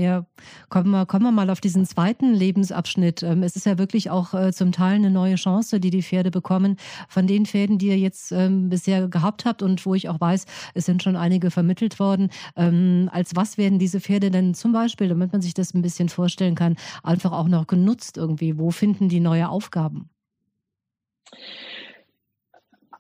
Ja, 0.01 0.25
kommen 0.70 0.89
wir, 0.89 1.05
kommen 1.05 1.25
wir 1.25 1.31
mal 1.31 1.51
auf 1.51 1.62
diesen 1.62 1.86
zweiten 1.86 2.34
Lebensabschnitt. 2.34 3.22
Ähm, 3.22 3.43
es 3.43 3.55
ist 3.55 3.67
ja 3.67 3.77
wirklich 3.77 4.10
auch 4.10 4.34
äh, 4.34 4.51
zum 4.51 4.72
Teil 4.72 4.96
eine 4.96 5.12
neue 5.12 5.36
Chance, 5.36 5.79
die 5.79 5.91
die 5.91 6.01
Pferde 6.01 6.31
bekommen. 6.31 6.77
Von 7.08 7.27
den 7.27 7.46
Pferden, 7.46 7.77
die 7.77 7.89
ihr 7.89 8.00
jetzt 8.00 8.31
ähm, 8.31 8.70
bisher 8.70 9.08
gehabt 9.10 9.46
habt 9.46 9.62
und 9.62 9.86
wo 9.86 9.93
ich 9.93 10.10
auch 10.10 10.20
weiß, 10.20 10.46
es 10.74 10.86
sind 10.88 11.03
schon 11.03 11.15
einige 11.15 11.51
vermittelt 11.51 12.00
worden. 12.00 12.31
Ähm, 12.55 13.12
als 13.13 13.36
was 13.36 13.60
werden 13.60 13.77
diese 13.77 14.00
Pferde 14.00 14.31
denn 14.31 14.55
zum 14.55 14.72
Beispiel, 14.72 15.08
damit 15.08 15.34
man 15.34 15.41
sich 15.43 15.53
das 15.53 15.75
ein 15.75 15.84
bisschen 15.84 16.10
vorstellen 16.10 16.55
kann, 16.55 16.77
einfach 17.03 17.31
auch 17.31 17.48
noch 17.48 17.67
genutzt 17.67 18.17
irgendwie? 18.17 18.58
Wo 18.58 18.72
finden 18.72 19.08
die 19.08 19.20
neue 19.20 19.50
Aufgaben? 19.50 20.10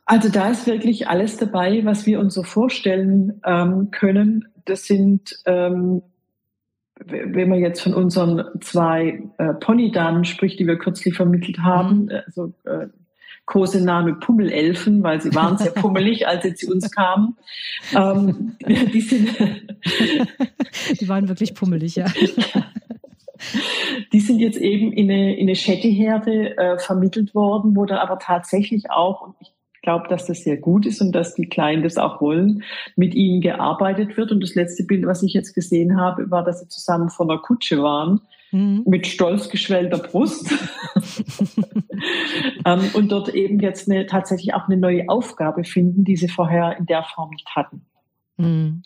Also 0.05 0.29
da 0.29 0.49
ist 0.49 0.67
wirklich 0.67 1.07
alles 1.07 1.37
dabei, 1.37 1.83
was 1.83 2.05
wir 2.05 2.19
uns 2.19 2.35
so 2.35 2.43
vorstellen 2.43 3.41
können. 3.91 4.45
Das 4.65 4.83
sind 4.83 5.35
wenn 7.05 7.49
man 7.49 7.59
jetzt 7.59 7.81
von 7.81 7.93
unseren 7.93 8.43
zwei 8.61 9.23
äh, 9.37 9.53
Ponydamen 9.53 10.25
spricht, 10.25 10.59
die 10.59 10.67
wir 10.67 10.77
kürzlich 10.77 11.15
vermittelt 11.15 11.59
haben, 11.59 12.09
also 12.09 12.53
äh, 12.65 12.87
Kosename 13.45 14.13
Pummelelfen, 14.13 15.03
weil 15.03 15.21
sie 15.21 15.33
waren 15.35 15.57
sehr 15.57 15.71
pummelig, 15.71 16.27
als 16.27 16.43
sie 16.43 16.53
zu 16.53 16.71
uns 16.71 16.89
kamen. 16.91 17.35
Ähm, 17.95 18.55
die, 18.67 19.01
sind 19.01 19.29
die 21.01 21.09
waren 21.09 21.27
wirklich 21.27 21.53
pummelig, 21.53 21.95
ja. 21.95 22.05
Die 24.13 24.19
sind 24.19 24.39
jetzt 24.39 24.57
eben 24.57 24.93
in 24.93 25.09
eine, 25.09 25.35
in 25.35 25.47
eine 25.47 25.55
Schetteherde 25.55 26.57
äh, 26.57 26.77
vermittelt 26.77 27.33
worden, 27.33 27.75
wo 27.75 27.85
dann 27.85 27.97
aber 27.97 28.19
tatsächlich 28.19 28.91
auch, 28.91 29.21
und 29.21 29.35
ich 29.41 29.51
glaube, 29.81 30.07
dass 30.07 30.25
das 30.27 30.43
sehr 30.43 30.57
gut 30.57 30.85
ist 30.85 31.01
und 31.01 31.11
dass 31.11 31.33
die 31.33 31.47
Kleinen 31.47 31.83
das 31.83 31.97
auch 31.97 32.21
wollen, 32.21 32.63
mit 32.95 33.15
ihnen 33.15 33.41
gearbeitet 33.41 34.17
wird. 34.17 34.31
Und 34.31 34.41
das 34.41 34.55
letzte 34.55 34.83
Bild, 34.83 35.05
was 35.05 35.23
ich 35.23 35.33
jetzt 35.33 35.53
gesehen 35.53 35.99
habe, 35.99 36.29
war, 36.29 36.43
dass 36.43 36.59
sie 36.59 36.67
zusammen 36.67 37.09
vor 37.09 37.29
einer 37.29 37.41
Kutsche 37.41 37.81
waren, 37.81 38.21
mhm. 38.51 38.83
mit 38.85 39.07
stolz 39.07 39.49
geschwellter 39.49 39.97
Brust. 39.97 40.53
ähm, 42.65 42.89
und 42.93 43.11
dort 43.11 43.29
eben 43.29 43.59
jetzt 43.59 43.89
eine, 43.89 44.05
tatsächlich 44.05 44.53
auch 44.53 44.67
eine 44.67 44.77
neue 44.77 45.09
Aufgabe 45.09 45.63
finden, 45.63 46.03
die 46.03 46.15
sie 46.15 46.29
vorher 46.29 46.77
in 46.77 46.85
der 46.85 47.03
Form 47.03 47.31
nicht 47.31 47.49
hatten. 47.55 47.85
Mhm. 48.37 48.83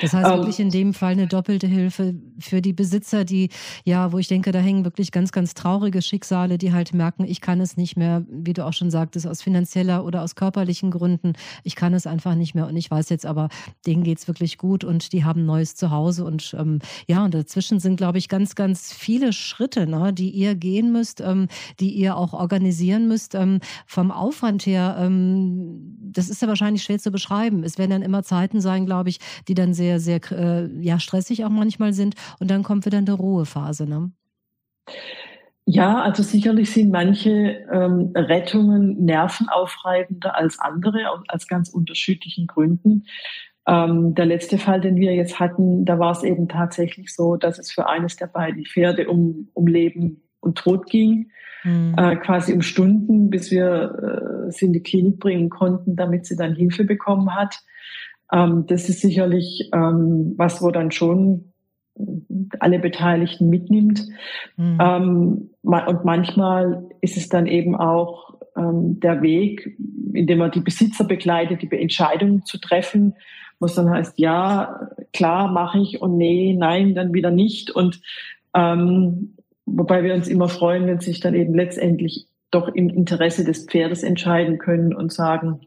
Das 0.00 0.14
heißt 0.14 0.30
wirklich 0.30 0.58
ähm, 0.58 0.66
in 0.66 0.70
dem 0.70 0.94
Fall 0.94 1.12
eine 1.12 1.26
doppelte 1.26 1.66
Hilfe 1.66 2.14
für 2.38 2.62
die 2.62 2.72
Besitzer, 2.72 3.24
die, 3.24 3.50
ja, 3.84 4.12
wo 4.12 4.18
ich 4.18 4.28
denke, 4.28 4.52
da 4.52 4.58
hängen 4.58 4.84
wirklich 4.84 5.12
ganz, 5.12 5.32
ganz 5.32 5.54
traurige 5.54 6.00
Schicksale, 6.02 6.58
die 6.58 6.72
halt 6.72 6.94
merken, 6.94 7.24
ich 7.24 7.40
kann 7.40 7.60
es 7.60 7.76
nicht 7.76 7.96
mehr, 7.96 8.24
wie 8.28 8.52
du 8.52 8.64
auch 8.64 8.72
schon 8.72 8.90
sagtest, 8.90 9.26
aus 9.26 9.42
finanzieller 9.42 10.04
oder 10.04 10.22
aus 10.22 10.34
körperlichen 10.34 10.90
Gründen, 10.90 11.34
ich 11.62 11.76
kann 11.76 11.92
es 11.94 12.06
einfach 12.06 12.34
nicht 12.34 12.54
mehr 12.54 12.66
und 12.66 12.76
ich 12.76 12.90
weiß 12.90 13.10
jetzt 13.10 13.26
aber, 13.26 13.48
denen 13.86 14.02
geht 14.02 14.18
es 14.18 14.28
wirklich 14.28 14.58
gut 14.58 14.84
und 14.84 15.12
die 15.12 15.24
haben 15.24 15.42
ein 15.42 15.46
neues 15.46 15.74
Zuhause 15.74 16.24
und 16.24 16.54
ähm, 16.58 16.78
ja, 17.06 17.24
und 17.24 17.34
dazwischen 17.34 17.78
sind, 17.80 17.96
glaube 17.96 18.18
ich, 18.18 18.28
ganz, 18.28 18.54
ganz 18.54 18.92
viele 18.92 19.32
Schritte, 19.32 19.86
ne, 19.86 20.12
die 20.12 20.30
ihr 20.30 20.54
gehen 20.54 20.92
müsst, 20.92 21.20
ähm, 21.20 21.48
die 21.78 21.90
ihr 21.90 22.16
auch 22.16 22.32
organisieren 22.32 23.08
müsst. 23.08 23.34
Ähm, 23.34 23.60
vom 23.86 24.10
Aufwand 24.10 24.64
her, 24.64 24.96
ähm, 24.98 25.96
das 26.00 26.28
ist 26.28 26.42
ja 26.42 26.48
wahrscheinlich 26.48 26.82
schwer 26.82 26.98
zu 26.98 27.10
beschreiben. 27.10 27.62
Es 27.62 27.78
werden 27.78 27.90
dann 27.90 28.02
immer 28.02 28.22
Zeiten 28.22 28.60
sein, 28.60 28.86
glaube 28.86 29.10
ich, 29.10 29.18
die 29.50 29.54
dann 29.54 29.74
sehr, 29.74 29.98
sehr 29.98 30.20
äh, 30.30 30.68
ja, 30.80 31.00
stressig 31.00 31.44
auch 31.44 31.50
manchmal 31.50 31.92
sind. 31.92 32.14
Und 32.38 32.52
dann 32.52 32.62
kommt 32.62 32.86
wieder 32.86 32.98
eine 32.98 33.12
Ruhephase. 33.12 33.84
Ne? 33.84 34.12
Ja, 35.64 36.00
also 36.02 36.22
sicherlich 36.22 36.70
sind 36.70 36.92
manche 36.92 37.66
ähm, 37.72 38.12
Rettungen 38.14 39.04
nervenaufreibender 39.04 40.36
als 40.36 40.60
andere, 40.60 41.00
aus 41.28 41.48
ganz 41.48 41.68
unterschiedlichen 41.68 42.46
Gründen. 42.46 43.06
Ähm, 43.66 44.14
der 44.14 44.26
letzte 44.26 44.56
Fall, 44.56 44.80
den 44.80 44.96
wir 44.96 45.14
jetzt 45.14 45.40
hatten, 45.40 45.84
da 45.84 45.98
war 45.98 46.12
es 46.12 46.22
eben 46.22 46.48
tatsächlich 46.48 47.12
so, 47.12 47.34
dass 47.34 47.58
es 47.58 47.72
für 47.72 47.88
eines 47.88 48.14
der 48.14 48.28
beiden 48.28 48.64
Pferde 48.64 49.08
um, 49.08 49.48
um 49.52 49.66
Leben 49.66 50.22
und 50.38 50.58
Tod 50.58 50.86
ging, 50.86 51.30
mhm. 51.64 51.96
äh, 51.98 52.14
quasi 52.16 52.52
um 52.52 52.62
Stunden, 52.62 53.30
bis 53.30 53.50
wir 53.50 54.46
äh, 54.46 54.52
sie 54.52 54.66
in 54.66 54.72
die 54.72 54.82
Klinik 54.82 55.18
bringen 55.18 55.50
konnten, 55.50 55.96
damit 55.96 56.24
sie 56.26 56.36
dann 56.36 56.54
Hilfe 56.54 56.84
bekommen 56.84 57.34
hat. 57.34 57.56
Ähm, 58.32 58.64
das 58.66 58.88
ist 58.88 59.00
sicherlich 59.00 59.70
ähm, 59.72 60.34
was, 60.36 60.62
wo 60.62 60.70
dann 60.70 60.90
schon 60.90 61.52
alle 62.58 62.78
Beteiligten 62.78 63.48
mitnimmt. 63.48 64.06
Mhm. 64.56 64.78
Ähm, 64.80 65.50
und 65.62 66.04
manchmal 66.04 66.88
ist 67.00 67.16
es 67.16 67.28
dann 67.28 67.46
eben 67.46 67.76
auch 67.76 68.34
ähm, 68.56 69.00
der 69.00 69.22
Weg, 69.22 69.76
indem 70.14 70.38
man 70.38 70.50
die 70.50 70.60
Besitzer 70.60 71.04
begleitet, 71.04 71.62
die 71.62 71.70
Entscheidung 71.76 72.44
zu 72.44 72.58
treffen, 72.58 73.14
wo 73.58 73.66
es 73.66 73.74
dann 73.74 73.90
heißt, 73.90 74.18
ja, 74.18 74.88
klar, 75.12 75.52
mache 75.52 75.78
ich 75.80 76.00
und 76.00 76.16
nee, 76.16 76.54
nein, 76.58 76.94
dann 76.94 77.12
wieder 77.12 77.30
nicht. 77.30 77.70
Und 77.70 78.00
ähm, 78.54 79.36
wobei 79.66 80.02
wir 80.02 80.14
uns 80.14 80.28
immer 80.28 80.48
freuen, 80.48 80.86
wenn 80.86 81.00
sich 81.00 81.20
dann 81.20 81.34
eben 81.34 81.54
letztendlich 81.54 82.26
doch 82.50 82.68
im 82.68 82.88
Interesse 82.88 83.44
des 83.44 83.66
Pferdes 83.66 84.02
entscheiden 84.02 84.58
können 84.58 84.94
und 84.94 85.12
sagen, 85.12 85.60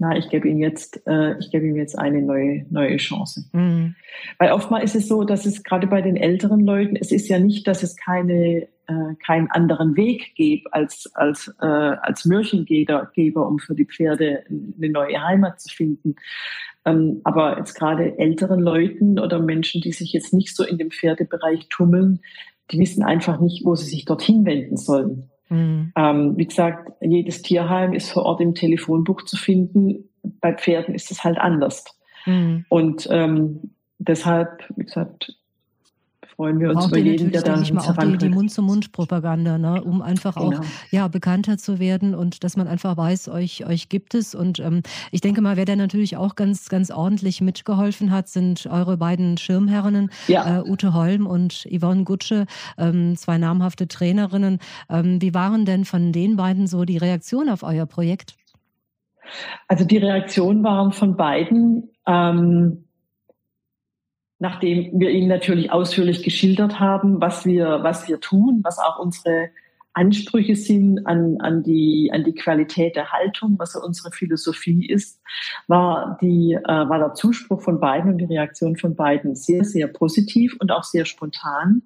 na, 0.00 0.16
ich 0.16 0.28
gebe 0.28 0.48
ihm 0.48 0.58
jetzt, 0.58 1.02
äh, 1.06 1.36
ich 1.38 1.50
gebe 1.50 1.66
ihm 1.66 1.74
jetzt 1.74 1.98
eine 1.98 2.22
neue, 2.22 2.64
neue 2.70 2.96
Chance. 2.98 3.44
Mhm. 3.52 3.96
Weil 4.38 4.52
oftmals 4.52 4.94
ist 4.94 5.02
es 5.02 5.08
so, 5.08 5.24
dass 5.24 5.44
es 5.44 5.64
gerade 5.64 5.88
bei 5.88 6.00
den 6.00 6.16
älteren 6.16 6.60
Leuten, 6.60 6.94
es 6.94 7.10
ist 7.10 7.28
ja 7.28 7.40
nicht, 7.40 7.66
dass 7.66 7.82
es 7.82 7.96
keine, 7.96 8.68
äh, 8.86 9.14
keinen 9.26 9.50
anderen 9.50 9.96
Weg 9.96 10.36
gibt 10.36 10.72
als, 10.72 11.10
als, 11.14 11.52
äh, 11.60 11.66
als 11.66 12.24
Märchengeber, 12.24 13.10
um 13.48 13.58
für 13.58 13.74
die 13.74 13.86
Pferde 13.86 14.44
eine 14.48 14.88
neue 14.90 15.20
Heimat 15.20 15.60
zu 15.60 15.68
finden. 15.74 16.14
Ähm, 16.84 17.20
aber 17.24 17.58
jetzt 17.58 17.74
gerade 17.74 18.16
älteren 18.18 18.60
Leuten 18.60 19.18
oder 19.18 19.40
Menschen, 19.40 19.80
die 19.80 19.92
sich 19.92 20.12
jetzt 20.12 20.32
nicht 20.32 20.54
so 20.54 20.64
in 20.64 20.78
dem 20.78 20.92
Pferdebereich 20.92 21.68
tummeln, 21.70 22.20
die 22.70 22.78
wissen 22.78 23.02
einfach 23.02 23.40
nicht, 23.40 23.64
wo 23.64 23.74
sie 23.74 23.86
sich 23.86 24.04
dorthin 24.04 24.44
wenden 24.44 24.76
sollen. 24.76 25.30
Mhm. 25.48 25.92
Ähm, 25.96 26.36
wie 26.36 26.46
gesagt, 26.46 26.92
jedes 27.00 27.42
Tierheim 27.42 27.92
ist 27.92 28.10
vor 28.10 28.24
Ort 28.24 28.40
im 28.40 28.54
Telefonbuch 28.54 29.22
zu 29.22 29.36
finden. 29.36 30.10
Bei 30.22 30.52
Pferden 30.52 30.94
ist 30.94 31.10
es 31.10 31.24
halt 31.24 31.38
anders. 31.38 31.84
Mhm. 32.26 32.64
Und 32.68 33.08
ähm, 33.10 33.74
deshalb, 33.98 34.64
wie 34.76 34.84
gesagt, 34.84 35.37
freuen 36.38 36.60
wir 36.60 36.70
uns 36.70 36.86
über 36.86 36.98
jeden, 36.98 37.32
der 37.32 37.42
da 37.42 37.56
nicht 37.56 37.74
mal 37.74 37.80
auch 37.80 37.96
die, 37.96 38.16
die 38.16 38.28
Mund-zu-Mund-Propaganda, 38.28 39.58
ne, 39.58 39.82
um 39.82 40.00
einfach 40.00 40.36
genau. 40.36 40.58
auch 40.58 40.64
ja, 40.92 41.08
bekannter 41.08 41.58
zu 41.58 41.80
werden 41.80 42.14
und 42.14 42.44
dass 42.44 42.56
man 42.56 42.68
einfach 42.68 42.96
weiß, 42.96 43.28
euch, 43.28 43.66
euch 43.66 43.88
gibt 43.88 44.14
es. 44.14 44.36
Und 44.36 44.60
ähm, 44.60 44.82
ich 45.10 45.20
denke 45.20 45.40
mal, 45.40 45.56
wer 45.56 45.64
da 45.64 45.74
natürlich 45.74 46.16
auch 46.16 46.36
ganz, 46.36 46.68
ganz 46.68 46.92
ordentlich 46.92 47.40
mitgeholfen 47.40 48.12
hat, 48.12 48.28
sind 48.28 48.68
eure 48.70 48.96
beiden 48.96 49.36
Schirmherrinnen, 49.36 50.10
ja. 50.28 50.60
äh, 50.60 50.62
Ute 50.62 50.94
Holm 50.94 51.26
und 51.26 51.66
Yvonne 51.76 52.04
Gutsche, 52.04 52.46
ähm, 52.78 53.16
zwei 53.16 53.36
namhafte 53.36 53.88
Trainerinnen. 53.88 54.60
Ähm, 54.88 55.20
wie 55.20 55.34
waren 55.34 55.64
denn 55.64 55.84
von 55.84 56.12
den 56.12 56.36
beiden 56.36 56.68
so 56.68 56.84
die 56.84 56.98
Reaktionen 56.98 57.48
auf 57.48 57.64
euer 57.64 57.86
Projekt? 57.86 58.36
Also 59.66 59.84
die 59.84 59.98
Reaktionen 59.98 60.62
waren 60.62 60.92
von 60.92 61.16
beiden 61.16 61.90
ähm, 62.06 62.84
nachdem 64.38 64.98
wir 64.98 65.10
Ihnen 65.10 65.28
natürlich 65.28 65.72
ausführlich 65.72 66.22
geschildert 66.22 66.78
haben, 66.78 67.20
was 67.20 67.44
wir, 67.44 67.80
was 67.82 68.08
wir 68.08 68.20
tun, 68.20 68.60
was 68.62 68.78
auch 68.78 68.98
unsere 68.98 69.50
Ansprüche 69.98 70.54
sind 70.54 71.06
an, 71.06 71.38
an, 71.40 71.64
die, 71.64 72.10
an 72.12 72.22
die 72.22 72.34
Qualität 72.34 72.94
der 72.94 73.10
Haltung, 73.10 73.56
was 73.58 73.74
unsere 73.74 74.12
Philosophie 74.12 74.86
ist, 74.86 75.20
war, 75.66 76.18
die, 76.22 76.52
äh, 76.52 76.62
war 76.64 76.98
der 76.98 77.14
Zuspruch 77.14 77.62
von 77.62 77.80
beiden 77.80 78.12
und 78.12 78.18
die 78.18 78.26
Reaktion 78.26 78.76
von 78.76 78.94
beiden 78.94 79.34
sehr, 79.34 79.64
sehr 79.64 79.88
positiv 79.88 80.56
und 80.60 80.70
auch 80.70 80.84
sehr 80.84 81.04
spontan. 81.04 81.82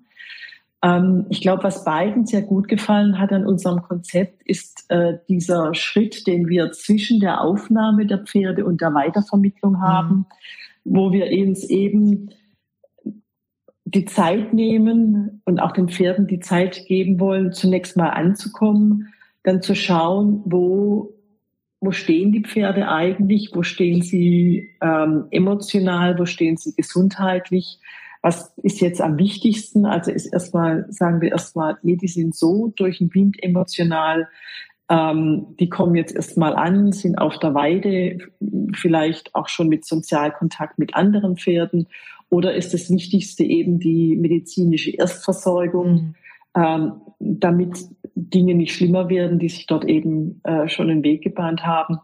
Ähm, 0.82 1.24
ich 1.30 1.40
glaube, 1.40 1.64
was 1.64 1.84
beiden 1.84 2.26
sehr 2.26 2.42
gut 2.42 2.68
gefallen 2.68 3.18
hat 3.18 3.32
an 3.32 3.46
unserem 3.46 3.82
Konzept, 3.82 4.42
ist 4.42 4.84
äh, 4.88 5.14
dieser 5.28 5.74
Schritt, 5.74 6.26
den 6.26 6.48
wir 6.48 6.72
zwischen 6.72 7.18
der 7.18 7.40
Aufnahme 7.40 8.04
der 8.04 8.18
Pferde 8.18 8.66
und 8.66 8.82
der 8.82 8.92
Weitervermittlung 8.92 9.80
haben, 9.80 10.26
mhm. 10.84 10.96
wo 10.96 11.12
wir 11.12 11.26
uns 11.26 11.64
eben 11.64 12.30
die 13.94 14.04
Zeit 14.04 14.52
nehmen 14.54 15.42
und 15.44 15.60
auch 15.60 15.72
den 15.72 15.88
Pferden 15.88 16.26
die 16.26 16.40
Zeit 16.40 16.86
geben 16.86 17.20
wollen, 17.20 17.52
zunächst 17.52 17.96
mal 17.96 18.10
anzukommen, 18.10 19.12
dann 19.42 19.62
zu 19.62 19.74
schauen, 19.74 20.42
wo, 20.44 21.14
wo 21.80 21.90
stehen 21.90 22.32
die 22.32 22.42
Pferde 22.42 22.88
eigentlich, 22.88 23.50
wo 23.54 23.62
stehen 23.62 24.02
sie 24.02 24.70
ähm, 24.80 25.26
emotional, 25.30 26.18
wo 26.18 26.26
stehen 26.26 26.56
sie 26.56 26.74
gesundheitlich, 26.74 27.80
was 28.22 28.54
ist 28.62 28.80
jetzt 28.80 29.00
am 29.00 29.18
wichtigsten? 29.18 29.84
Also 29.84 30.12
ist 30.12 30.32
erstmal, 30.32 30.86
sagen 30.90 31.20
wir 31.20 31.32
erstmal, 31.32 31.76
nee, 31.82 31.96
die 31.96 32.08
sind 32.08 32.36
so 32.36 32.72
durch 32.76 32.98
den 32.98 33.12
Wind 33.12 33.42
emotional, 33.42 34.28
ähm, 34.88 35.56
die 35.58 35.68
kommen 35.68 35.96
jetzt 35.96 36.14
erstmal 36.14 36.54
an, 36.54 36.92
sind 36.92 37.18
auf 37.18 37.38
der 37.40 37.54
Weide, 37.54 38.18
vielleicht 38.74 39.34
auch 39.34 39.48
schon 39.48 39.68
mit 39.68 39.84
Sozialkontakt 39.84 40.78
mit 40.78 40.94
anderen 40.94 41.36
Pferden. 41.36 41.88
Oder 42.32 42.54
ist 42.54 42.72
das 42.72 42.88
Wichtigste 42.88 43.44
eben 43.44 43.78
die 43.78 44.16
medizinische 44.16 44.90
Erstversorgung, 44.90 45.92
mhm. 45.92 46.14
ähm, 46.56 46.92
damit 47.20 47.76
Dinge 48.14 48.54
nicht 48.54 48.74
schlimmer 48.74 49.10
werden, 49.10 49.38
die 49.38 49.50
sich 49.50 49.66
dort 49.66 49.84
eben 49.84 50.40
äh, 50.44 50.66
schon 50.66 50.88
den 50.88 51.04
Weg 51.04 51.22
gebahnt 51.22 51.66
haben. 51.66 51.98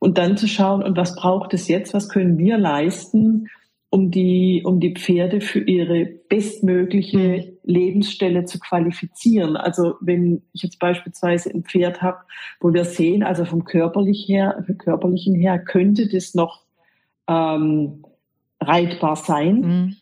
Und 0.00 0.18
dann 0.18 0.36
zu 0.36 0.46
schauen, 0.48 0.82
und 0.82 0.98
was 0.98 1.16
braucht 1.16 1.54
es 1.54 1.66
jetzt, 1.66 1.94
was 1.94 2.10
können 2.10 2.36
wir 2.36 2.58
leisten, 2.58 3.48
um 3.88 4.10
die, 4.10 4.64
um 4.66 4.80
die 4.80 4.92
Pferde 4.92 5.40
für 5.40 5.60
ihre 5.60 6.04
bestmögliche 6.04 7.18
mhm. 7.18 7.58
Lebensstelle 7.62 8.44
zu 8.44 8.58
qualifizieren. 8.58 9.56
Also 9.56 9.94
wenn 10.02 10.42
ich 10.52 10.62
jetzt 10.62 10.78
beispielsweise 10.78 11.48
ein 11.48 11.64
Pferd 11.64 12.02
habe, 12.02 12.18
wo 12.60 12.74
wir 12.74 12.84
sehen, 12.84 13.22
also 13.22 13.46
vom 13.46 13.64
körperlich 13.64 14.28
her, 14.28 14.62
vom 14.66 14.76
körperlichen 14.76 15.34
her 15.34 15.58
könnte 15.58 16.06
das 16.06 16.34
noch 16.34 16.64
ähm, 17.28 18.04
reitbar 18.68 19.16
sein. 19.16 19.60
Mhm. 19.60 19.96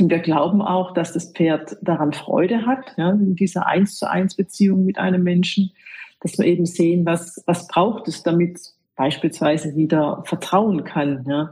Und 0.00 0.10
wir 0.10 0.18
glauben 0.18 0.60
auch, 0.60 0.92
dass 0.92 1.12
das 1.12 1.32
Pferd 1.32 1.76
daran 1.82 2.12
Freude 2.12 2.66
hat, 2.66 2.94
ja, 2.96 3.10
in 3.10 3.36
dieser 3.36 3.66
eins 3.66 3.96
zu 3.96 4.10
eins 4.10 4.34
Beziehung 4.34 4.84
mit 4.84 4.98
einem 4.98 5.22
Menschen, 5.22 5.72
dass 6.20 6.36
wir 6.38 6.46
eben 6.46 6.66
sehen, 6.66 7.06
was, 7.06 7.42
was 7.46 7.68
braucht 7.68 8.08
es, 8.08 8.22
damit 8.22 8.58
beispielsweise 8.96 9.76
wieder 9.76 10.22
vertrauen 10.26 10.84
kann. 10.84 11.24
Ja 11.28 11.50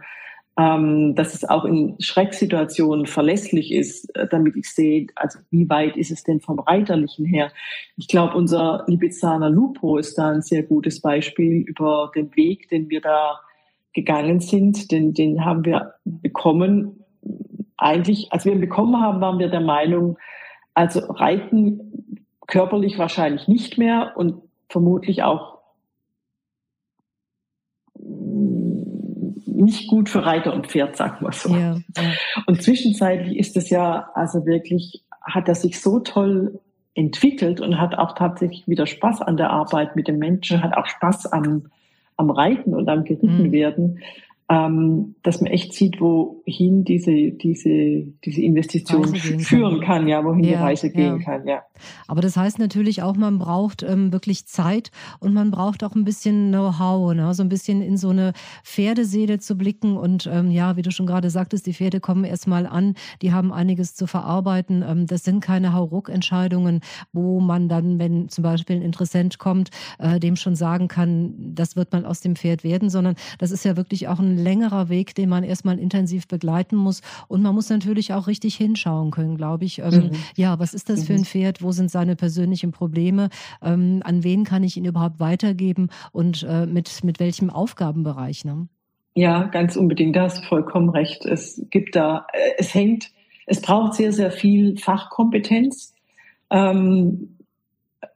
ähm, 0.58 1.14
dass 1.14 1.34
es 1.34 1.44
auch 1.44 1.64
in 1.64 1.96
Schrecksituationen 2.00 3.06
verlässlich 3.06 3.72
ist, 3.72 4.14
äh, 4.16 4.26
damit 4.26 4.56
ich 4.56 4.70
sehe, 4.70 5.06
also 5.14 5.38
wie 5.50 5.68
weit 5.68 5.96
ist 5.96 6.10
es 6.10 6.24
denn 6.24 6.40
vom 6.40 6.58
Reiterlichen 6.58 7.26
her. 7.26 7.52
Ich 7.96 8.08
glaube, 8.08 8.36
unser 8.36 8.84
Libizzaner 8.86 9.50
Lupo 9.50 9.98
ist 9.98 10.16
da 10.16 10.30
ein 10.30 10.42
sehr 10.42 10.62
gutes 10.62 11.00
Beispiel 11.00 11.62
über 11.62 12.10
den 12.14 12.34
Weg, 12.36 12.68
den 12.70 12.88
wir 12.88 13.02
da 13.02 13.40
gegangen 13.96 14.40
sind. 14.40 14.92
Den, 14.92 15.14
den 15.14 15.44
haben 15.44 15.64
wir 15.64 15.94
bekommen. 16.04 17.02
Eigentlich, 17.76 18.32
als 18.32 18.44
wir 18.44 18.52
ihn 18.52 18.60
bekommen 18.60 19.00
haben, 19.02 19.20
waren 19.20 19.40
wir 19.40 19.48
der 19.48 19.60
Meinung, 19.60 20.18
also 20.74 21.00
Reiten 21.00 22.20
körperlich 22.46 22.98
wahrscheinlich 22.98 23.48
nicht 23.48 23.78
mehr 23.78 24.12
und 24.14 24.42
vermutlich 24.68 25.24
auch 25.24 25.56
nicht 29.46 29.88
gut 29.88 30.10
für 30.10 30.24
Reiter 30.24 30.52
und 30.52 30.66
Pferd, 30.66 30.96
sagen 30.96 31.24
wir 31.24 31.32
so. 31.32 31.48
Ja, 31.48 31.78
ja. 31.96 32.12
Und 32.46 32.62
zwischenzeitlich 32.62 33.38
ist 33.38 33.56
es 33.56 33.70
ja, 33.70 34.10
also 34.14 34.44
wirklich, 34.44 35.02
hat 35.22 35.48
er 35.48 35.54
sich 35.54 35.80
so 35.80 35.98
toll 36.00 36.60
entwickelt 36.94 37.60
und 37.60 37.80
hat 37.80 37.96
auch 37.96 38.14
tatsächlich 38.14 38.68
wieder 38.68 38.86
Spaß 38.86 39.22
an 39.22 39.38
der 39.38 39.50
Arbeit 39.50 39.96
mit 39.96 40.08
dem 40.08 40.18
Menschen, 40.18 40.62
hat 40.62 40.76
auch 40.76 40.86
Spaß 40.86 41.32
am, 41.32 41.70
am 42.16 42.30
Reiten 42.30 42.74
und 42.74 42.88
am 42.88 43.04
Geritten 43.04 43.48
mhm. 43.48 43.52
werden 43.52 43.98
ähm, 44.48 45.16
dass 45.24 45.40
man 45.40 45.50
echt 45.50 45.72
sieht, 45.72 46.00
wohin 46.00 46.84
diese, 46.84 47.32
diese, 47.32 48.06
diese 48.24 48.42
Investition 48.42 49.12
führen 49.14 49.80
kann. 49.80 49.86
kann, 49.86 50.08
ja, 50.08 50.24
wohin 50.24 50.44
ja, 50.44 50.50
die 50.50 50.54
Reise 50.54 50.90
gehen 50.90 51.18
ja. 51.18 51.24
kann, 51.24 51.48
ja. 51.48 51.62
Aber 52.06 52.20
das 52.20 52.36
heißt 52.36 52.60
natürlich 52.60 53.02
auch, 53.02 53.16
man 53.16 53.38
braucht 53.38 53.82
ähm, 53.82 54.12
wirklich 54.12 54.46
Zeit 54.46 54.92
und 55.18 55.34
man 55.34 55.50
braucht 55.50 55.82
auch 55.82 55.96
ein 55.96 56.04
bisschen 56.04 56.50
Know-how, 56.50 57.14
ne? 57.14 57.34
so 57.34 57.42
ein 57.42 57.48
bisschen 57.48 57.82
in 57.82 57.96
so 57.96 58.10
eine 58.10 58.34
Pferdeseele 58.62 59.40
zu 59.40 59.58
blicken 59.58 59.96
und 59.96 60.30
ähm, 60.32 60.52
ja, 60.52 60.76
wie 60.76 60.82
du 60.82 60.92
schon 60.92 61.06
gerade 61.06 61.28
sagtest, 61.28 61.66
die 61.66 61.74
Pferde 61.74 61.98
kommen 61.98 62.22
erstmal 62.22 62.66
an, 62.66 62.94
die 63.22 63.32
haben 63.32 63.52
einiges 63.52 63.96
zu 63.96 64.06
verarbeiten. 64.06 64.84
Ähm, 64.86 65.06
das 65.08 65.24
sind 65.24 65.40
keine 65.40 65.72
Hauruck-Entscheidungen, 65.72 66.82
wo 67.12 67.40
man 67.40 67.68
dann, 67.68 67.98
wenn 67.98 68.28
zum 68.28 68.42
Beispiel 68.42 68.76
ein 68.76 68.82
Interessent 68.82 69.40
kommt, 69.40 69.70
äh, 69.98 70.20
dem 70.20 70.36
schon 70.36 70.54
sagen 70.54 70.86
kann, 70.86 71.34
das 71.36 71.74
wird 71.74 71.92
mal 71.92 72.06
aus 72.06 72.20
dem 72.20 72.36
Pferd 72.36 72.62
werden, 72.62 72.90
sondern 72.90 73.16
das 73.38 73.50
ist 73.50 73.64
ja 73.64 73.76
wirklich 73.76 74.06
auch 74.06 74.20
ein 74.20 74.35
längerer 74.38 74.88
Weg, 74.88 75.14
den 75.14 75.28
man 75.28 75.44
erstmal 75.44 75.78
intensiv 75.78 76.28
begleiten 76.28 76.76
muss. 76.76 77.02
Und 77.28 77.42
man 77.42 77.54
muss 77.54 77.68
natürlich 77.68 78.12
auch 78.12 78.26
richtig 78.26 78.56
hinschauen 78.56 79.10
können, 79.10 79.36
glaube 79.36 79.64
ich. 79.64 79.78
Ähm, 79.78 79.94
mhm. 79.94 80.10
Ja, 80.36 80.58
was 80.58 80.74
ist 80.74 80.88
das 80.88 81.04
für 81.04 81.14
ein 81.14 81.20
mhm. 81.20 81.24
Pferd? 81.24 81.62
Wo 81.62 81.72
sind 81.72 81.90
seine 81.90 82.16
persönlichen 82.16 82.72
Probleme? 82.72 83.28
Ähm, 83.62 84.00
an 84.04 84.24
wen 84.24 84.44
kann 84.44 84.62
ich 84.64 84.76
ihn 84.76 84.84
überhaupt 84.84 85.20
weitergeben? 85.20 85.88
Und 86.12 86.46
äh, 86.48 86.66
mit, 86.66 87.04
mit 87.04 87.20
welchem 87.20 87.50
Aufgabenbereich? 87.50 88.44
Ne? 88.44 88.68
Ja, 89.14 89.44
ganz 89.44 89.76
unbedingt. 89.76 90.14
Da 90.14 90.22
hast 90.22 90.42
du 90.42 90.46
vollkommen 90.46 90.90
recht. 90.90 91.24
Es 91.24 91.64
gibt 91.70 91.96
da, 91.96 92.26
äh, 92.32 92.52
es 92.58 92.74
hängt, 92.74 93.10
es 93.46 93.60
braucht 93.62 93.94
sehr, 93.94 94.12
sehr 94.12 94.30
viel 94.30 94.76
Fachkompetenz. 94.76 95.94
Ähm, 96.50 97.35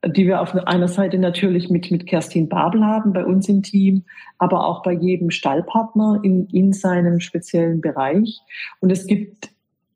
die 0.07 0.27
wir 0.27 0.41
auf 0.41 0.55
einer 0.55 0.89
Seite 0.89 1.19
natürlich 1.19 1.71
mit, 1.71 1.91
mit 1.91 2.07
Kerstin 2.07 2.49
Babel 2.49 2.85
haben, 2.85 3.13
bei 3.13 3.25
uns 3.25 3.49
im 3.49 3.63
Team, 3.63 4.05
aber 4.39 4.67
auch 4.67 4.83
bei 4.83 4.93
jedem 4.93 5.31
Stallpartner 5.31 6.21
in, 6.23 6.47
in 6.47 6.73
seinem 6.73 7.21
speziellen 7.21 7.81
Bereich. 7.81 8.41
Und 8.81 8.91
es 8.91 9.07
gibt 9.07 9.51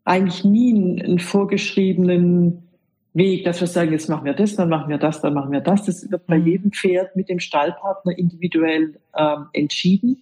eigentlich 0.04 0.44
nie 0.44 0.74
einen, 0.74 1.00
einen 1.00 1.18
vorgeschriebenen 1.18 2.64
Weg, 3.14 3.44
dass 3.44 3.61
wir 3.61 3.68
sagen, 3.68 3.92
jetzt 3.92 4.09
machen 4.09 4.24
wir 4.24 4.35
das, 4.35 4.57
dann 4.57 4.68
machen 4.68 4.90
wir 4.90 4.98
das, 4.98 5.20
dann 5.20 5.35
machen 5.35 5.52
wir 5.52 5.61
das. 5.61 5.85
Das 5.85 6.11
wird 6.11 6.26
bei 6.26 6.38
mhm. 6.38 6.46
jedem 6.46 6.72
Pferd 6.72 7.14
mit 7.16 7.28
dem 7.28 7.38
Stallpartner 7.38 8.18
individuell 8.18 8.98
ähm, 9.16 9.46
entschieden. 9.52 10.20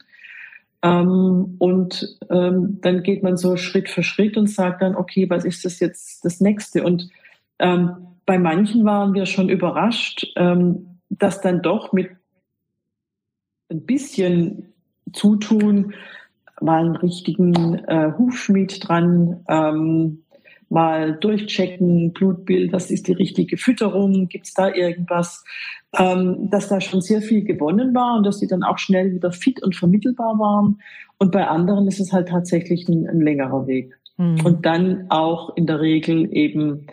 Ähm, 0.82 1.56
und 1.58 2.18
ähm, 2.28 2.78
dann 2.82 3.02
geht 3.02 3.22
man 3.22 3.36
so 3.36 3.56
Schritt 3.56 3.88
für 3.88 4.02
Schritt 4.02 4.36
und 4.36 4.48
sagt 4.48 4.82
dann, 4.82 4.94
okay, 4.94 5.30
was 5.30 5.44
ist 5.44 5.64
das 5.64 5.80
jetzt 5.80 6.24
das 6.24 6.40
nächste? 6.40 6.84
Und 6.84 7.08
ähm, 7.58 8.08
bei 8.26 8.38
manchen 8.38 8.84
waren 8.84 9.14
wir 9.14 9.26
schon 9.26 9.48
überrascht, 9.48 10.26
ähm, 10.36 10.98
dass 11.08 11.40
dann 11.40 11.62
doch 11.62 11.92
mit 11.92 12.10
ein 13.70 13.84
bisschen 13.84 14.72
Zutun 15.12 15.94
mal 16.60 16.84
einen 16.84 16.96
richtigen 16.96 17.74
äh, 17.86 18.12
Hufschmied 18.16 18.86
dran, 18.86 19.44
ähm, 19.48 20.22
mal 20.68 21.14
durchchecken, 21.14 22.12
Blutbild, 22.12 22.72
was 22.72 22.90
ist 22.90 23.08
die 23.08 23.12
richtige 23.12 23.58
Fütterung, 23.58 24.28
gibt 24.28 24.46
es 24.46 24.54
da 24.54 24.72
irgendwas, 24.72 25.44
ähm, 25.98 26.48
dass 26.50 26.68
da 26.68 26.80
schon 26.80 27.02
sehr 27.02 27.20
viel 27.20 27.44
gewonnen 27.44 27.94
war 27.94 28.16
und 28.16 28.24
dass 28.24 28.38
sie 28.38 28.46
dann 28.46 28.62
auch 28.62 28.78
schnell 28.78 29.12
wieder 29.12 29.32
fit 29.32 29.62
und 29.62 29.76
vermittelbar 29.76 30.38
waren. 30.38 30.80
Und 31.18 31.30
bei 31.30 31.46
anderen 31.46 31.86
ist 31.88 32.00
es 32.00 32.12
halt 32.12 32.28
tatsächlich 32.28 32.88
ein, 32.88 33.06
ein 33.06 33.20
längerer 33.20 33.66
Weg. 33.66 33.98
Mhm. 34.16 34.44
Und 34.44 34.64
dann 34.64 35.06
auch 35.10 35.54
in 35.56 35.66
der 35.66 35.80
Regel 35.80 36.34
eben 36.34 36.86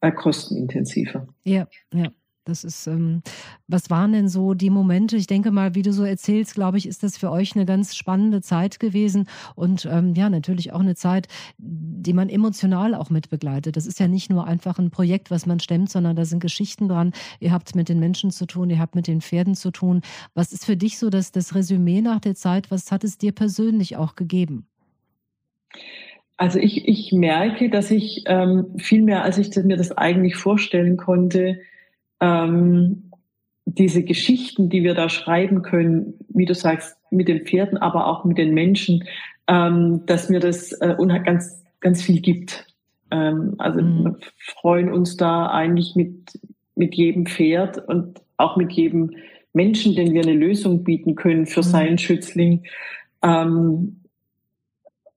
äh, 0.00 0.12
kostenintensiver. 0.12 1.26
Ja, 1.44 1.66
ja. 1.92 2.10
Das 2.44 2.64
ist, 2.64 2.86
ähm, 2.86 3.22
was 3.68 3.90
waren 3.90 4.12
denn 4.12 4.28
so 4.28 4.54
die 4.54 4.70
Momente? 4.70 5.16
Ich 5.16 5.26
denke 5.26 5.50
mal, 5.50 5.74
wie 5.74 5.82
du 5.82 5.92
so 5.92 6.04
erzählst, 6.04 6.54
glaube 6.54 6.78
ich, 6.78 6.88
ist 6.88 7.02
das 7.02 7.18
für 7.18 7.30
euch 7.30 7.54
eine 7.54 7.66
ganz 7.66 7.94
spannende 7.94 8.40
Zeit 8.40 8.80
gewesen 8.80 9.28
und 9.54 9.86
ähm, 9.88 10.14
ja, 10.14 10.30
natürlich 10.30 10.72
auch 10.72 10.80
eine 10.80 10.94
Zeit, 10.94 11.28
die 11.58 12.14
man 12.14 12.30
emotional 12.30 12.94
auch 12.94 13.10
mit 13.10 13.28
begleitet. 13.28 13.76
Das 13.76 13.86
ist 13.86 14.00
ja 14.00 14.08
nicht 14.08 14.30
nur 14.30 14.46
einfach 14.46 14.78
ein 14.78 14.90
Projekt, 14.90 15.30
was 15.30 15.44
man 15.44 15.60
stemmt, 15.60 15.90
sondern 15.90 16.16
da 16.16 16.24
sind 16.24 16.40
Geschichten 16.40 16.88
dran. 16.88 17.12
Ihr 17.40 17.52
habt 17.52 17.74
mit 17.74 17.90
den 17.90 18.00
Menschen 18.00 18.30
zu 18.30 18.46
tun, 18.46 18.70
ihr 18.70 18.78
habt 18.78 18.94
mit 18.94 19.06
den 19.06 19.20
Pferden 19.20 19.54
zu 19.54 19.70
tun. 19.70 20.00
Was 20.34 20.52
ist 20.52 20.64
für 20.64 20.78
dich 20.78 20.98
so 20.98 21.10
das, 21.10 21.32
das 21.32 21.54
Resümee 21.54 22.00
nach 22.00 22.20
der 22.20 22.34
Zeit? 22.34 22.70
Was 22.70 22.90
hat 22.90 23.04
es 23.04 23.18
dir 23.18 23.32
persönlich 23.32 23.96
auch 23.96 24.16
gegeben? 24.16 24.66
Also 26.40 26.58
ich, 26.58 26.88
ich 26.88 27.12
merke, 27.12 27.68
dass 27.68 27.90
ich 27.90 28.24
ähm, 28.24 28.68
viel 28.78 29.02
mehr, 29.02 29.24
als 29.24 29.36
ich 29.36 29.54
mir 29.62 29.76
das 29.76 29.92
eigentlich 29.92 30.36
vorstellen 30.36 30.96
konnte, 30.96 31.60
ähm, 32.18 33.10
diese 33.66 34.02
Geschichten, 34.02 34.70
die 34.70 34.82
wir 34.82 34.94
da 34.94 35.10
schreiben 35.10 35.60
können, 35.60 36.14
wie 36.30 36.46
du 36.46 36.54
sagst, 36.54 36.96
mit 37.10 37.28
den 37.28 37.44
Pferden, 37.44 37.76
aber 37.76 38.06
auch 38.06 38.24
mit 38.24 38.38
den 38.38 38.54
Menschen, 38.54 39.04
ähm, 39.48 40.06
dass 40.06 40.30
mir 40.30 40.40
das 40.40 40.72
äh, 40.80 40.96
ganz, 41.26 41.62
ganz 41.80 42.00
viel 42.00 42.22
gibt. 42.22 42.66
Ähm, 43.10 43.56
also 43.58 43.82
mhm. 43.82 44.04
wir 44.04 44.16
freuen 44.38 44.90
uns 44.90 45.18
da 45.18 45.50
eigentlich 45.50 45.94
mit, 45.94 46.40
mit 46.74 46.94
jedem 46.94 47.26
Pferd 47.26 47.86
und 47.86 48.18
auch 48.38 48.56
mit 48.56 48.72
jedem 48.72 49.10
Menschen, 49.52 49.94
den 49.94 50.14
wir 50.14 50.22
eine 50.22 50.32
Lösung 50.32 50.84
bieten 50.84 51.16
können 51.16 51.44
für 51.44 51.60
mhm. 51.60 51.64
seinen 51.64 51.98
Schützling. 51.98 52.62
Ähm, 53.22 53.99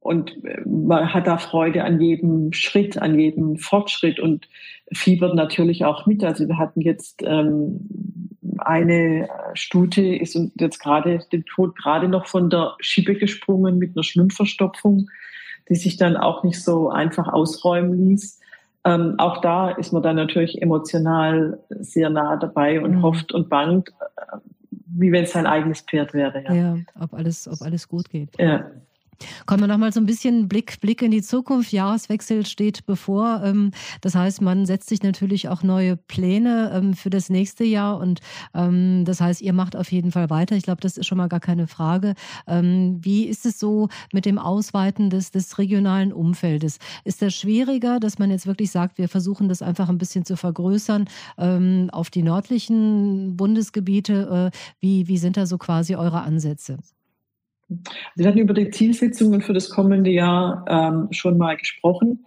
und 0.04 0.44
äh, 0.44 0.62
man 0.66 1.14
hat 1.14 1.28
da 1.28 1.38
Freude 1.38 1.84
an 1.84 2.00
jedem 2.00 2.52
Schritt, 2.54 2.98
an 3.02 3.18
jedem 3.18 3.58
Fortschritt 3.58 4.20
und 4.20 4.48
fiebert 4.92 5.34
natürlich 5.34 5.86
auch 5.86 6.06
mit. 6.06 6.24
Also 6.24 6.48
wir 6.48 6.58
hatten 6.58 6.82
jetzt 6.82 7.24
ähm, 7.26 7.88
eine 8.60 9.30
Stute 9.54 10.16
ist 10.16 10.38
jetzt 10.60 10.80
gerade 10.80 11.20
den 11.32 11.46
Tod 11.46 11.76
gerade 11.78 12.08
noch 12.08 12.28
von 12.28 12.50
der 12.50 12.76
Schippe 12.80 13.16
gesprungen 13.16 13.78
mit 13.78 13.96
einer 13.96 14.04
Schwimmverstopfung, 14.04 15.10
die 15.70 15.76
sich 15.76 15.98
dann 15.98 16.18
auch 16.18 16.44
nicht 16.44 16.62
so 16.62 16.90
einfach 16.90 17.28
ausräumen 17.30 18.10
ließ. 18.10 18.40
Ähm, 18.86 19.16
auch 19.18 19.40
da 19.40 19.70
ist 19.72 19.94
man 19.94 20.04
dann 20.04 20.18
natürlich 20.18 20.62
emotional 20.62 21.60
sehr 21.70 22.10
nah 22.10 22.36
dabei 22.36 22.82
und 22.82 22.98
mhm. 22.98 23.02
hofft 23.02 23.32
und 23.32 23.50
bangt, 23.50 23.90
äh, 23.90 24.38
wie 24.70 25.14
wenn 25.14 25.24
es 25.24 25.32
sein 25.32 25.48
eigenes 25.48 25.82
Pferd 25.82 26.14
wäre. 26.14 26.44
Ja, 26.44 26.54
ja 26.54 26.78
ob, 27.00 27.14
alles, 27.14 27.48
ob 27.48 27.62
alles 27.62 27.88
gut 27.88 28.10
geht. 28.10 28.30
Ja. 28.38 28.70
Kommen 29.46 29.62
wir 29.62 29.68
nochmal 29.68 29.94
so 29.94 30.00
ein 30.00 30.06
bisschen 30.06 30.48
Blick, 30.48 30.80
Blick 30.82 31.02
in 31.02 31.12
die 31.12 31.22
Zukunft. 31.22 31.72
Jahreswechsel 31.72 32.46
steht 32.46 32.86
bevor. 32.86 33.42
Ähm, 33.44 33.72
das 34.02 34.16
heißt, 34.16 34.42
man 34.42 34.66
setzt 34.66 34.90
sich 34.90 35.04
natürlich 35.04 35.50
auch 35.50 35.64
neue 35.64 35.98
Pläne 35.98 36.72
ähm, 36.74 36.94
für 36.94 37.10
das 37.10 37.30
nächste 37.30 37.64
Jahr. 37.64 38.00
Und 38.00 38.22
ähm, 38.54 39.04
das 39.06 39.22
heißt, 39.22 39.42
ihr 39.42 39.54
macht 39.54 39.76
auf 39.76 39.92
jeden 39.92 40.12
Fall 40.12 40.30
weiter. 40.30 40.56
Ich 40.56 40.64
glaube, 40.64 40.82
das 40.82 40.98
ist 40.98 41.08
schon 41.08 41.18
mal 41.18 41.28
gar 41.28 41.40
keine 41.40 41.68
Frage. 41.68 42.14
Wie 42.48 43.26
ist 43.26 43.46
es 43.46 43.60
so 43.60 43.90
mit 44.12 44.26
dem 44.26 44.38
Ausweiten 44.38 45.10
des, 45.10 45.32
des 45.32 45.58
regionalen 45.58 46.12
Umfeldes? 46.14 46.80
Ist 47.04 47.22
das 47.22 47.34
schwieriger, 47.34 48.00
dass 48.00 48.20
man 48.20 48.32
jetzt 48.32 48.48
wirklich 48.48 48.72
sagt, 48.72 48.98
wir 48.98 49.10
versuchen 49.10 49.50
das 49.50 49.62
einfach 49.62 49.90
ein 49.90 49.98
bisschen 49.98 50.26
zu 50.26 50.38
vergrößern 50.38 51.06
auf 51.92 52.10
die 52.10 52.24
nördlichen 52.24 53.36
Bundesgebiete? 53.38 54.52
Äh, 54.54 54.58
wie, 54.80 55.08
wie 55.08 55.18
sind 55.18 55.38
da 55.38 55.46
so 55.46 55.58
quasi 55.58 55.96
eure 55.96 56.22
Ansätze? 56.22 56.78
Also 57.70 57.84
wir 58.16 58.28
hatten 58.28 58.40
über 58.40 58.54
die 58.54 58.70
Zielsetzungen 58.70 59.42
für 59.42 59.54
das 59.54 59.70
kommende 59.70 60.12
Jahr 60.12 60.66
ähm, 60.68 61.08
schon 61.12 61.38
mal 61.38 61.58
gesprochen. 61.58 62.26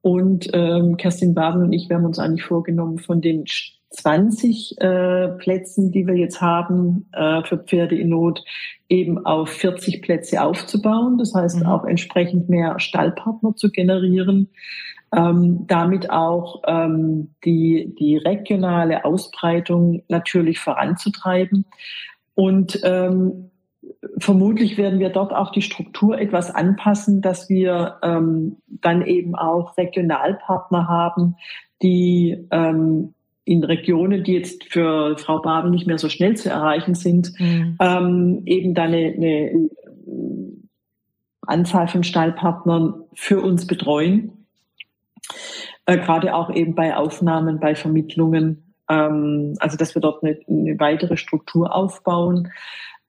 Und 0.00 0.50
ähm, 0.52 0.96
Kerstin 0.96 1.34
Baden 1.34 1.62
und 1.62 1.72
ich, 1.72 1.88
wir 1.88 1.96
haben 1.96 2.04
uns 2.04 2.18
eigentlich 2.18 2.44
vorgenommen, 2.44 2.98
von 2.98 3.20
den 3.20 3.44
20 3.90 4.80
äh, 4.80 5.28
Plätzen, 5.38 5.92
die 5.92 6.06
wir 6.06 6.16
jetzt 6.16 6.40
haben 6.40 7.06
äh, 7.12 7.42
für 7.44 7.58
Pferde 7.58 7.96
in 7.96 8.08
Not, 8.08 8.42
eben 8.88 9.24
auf 9.24 9.50
40 9.50 10.02
Plätze 10.02 10.42
aufzubauen. 10.42 11.18
Das 11.18 11.34
heißt, 11.34 11.60
mhm. 11.60 11.66
auch 11.66 11.84
entsprechend 11.84 12.48
mehr 12.48 12.78
Stallpartner 12.80 13.54
zu 13.54 13.70
generieren. 13.70 14.48
Ähm, 15.14 15.66
damit 15.66 16.10
auch 16.10 16.62
ähm, 16.66 17.34
die, 17.44 17.94
die 17.98 18.16
regionale 18.16 19.04
Ausbreitung 19.04 20.02
natürlich 20.08 20.58
voranzutreiben. 20.58 21.66
Und 22.34 22.80
ähm, 22.82 23.50
vermutlich 24.18 24.78
werden 24.78 24.98
wir 24.98 25.10
dort 25.10 25.32
auch 25.32 25.52
die 25.52 25.62
Struktur 25.62 26.18
etwas 26.18 26.54
anpassen, 26.54 27.20
dass 27.20 27.48
wir 27.48 27.98
ähm, 28.02 28.56
dann 28.66 29.02
eben 29.06 29.34
auch 29.34 29.76
Regionalpartner 29.76 30.88
haben, 30.88 31.36
die 31.82 32.46
ähm, 32.50 33.14
in 33.44 33.64
Regionen, 33.64 34.22
die 34.22 34.34
jetzt 34.34 34.64
für 34.64 35.16
Frau 35.18 35.40
Baben 35.40 35.70
nicht 35.70 35.86
mehr 35.86 35.98
so 35.98 36.08
schnell 36.08 36.36
zu 36.36 36.48
erreichen 36.48 36.94
sind, 36.94 37.32
mhm. 37.38 37.76
ähm, 37.80 38.42
eben 38.46 38.74
dann 38.74 38.92
eine, 38.92 39.14
eine 39.14 39.70
Anzahl 41.42 41.88
von 41.88 42.04
Stallpartnern 42.04 43.04
für 43.14 43.40
uns 43.40 43.66
betreuen. 43.66 44.46
Äh, 45.86 45.98
gerade 45.98 46.34
auch 46.34 46.54
eben 46.54 46.74
bei 46.74 46.96
Aufnahmen, 46.96 47.58
bei 47.58 47.74
Vermittlungen. 47.74 48.74
Ähm, 48.88 49.54
also 49.58 49.76
dass 49.76 49.94
wir 49.94 50.02
dort 50.02 50.22
eine, 50.22 50.38
eine 50.48 50.78
weitere 50.78 51.16
Struktur 51.16 51.74
aufbauen. 51.74 52.52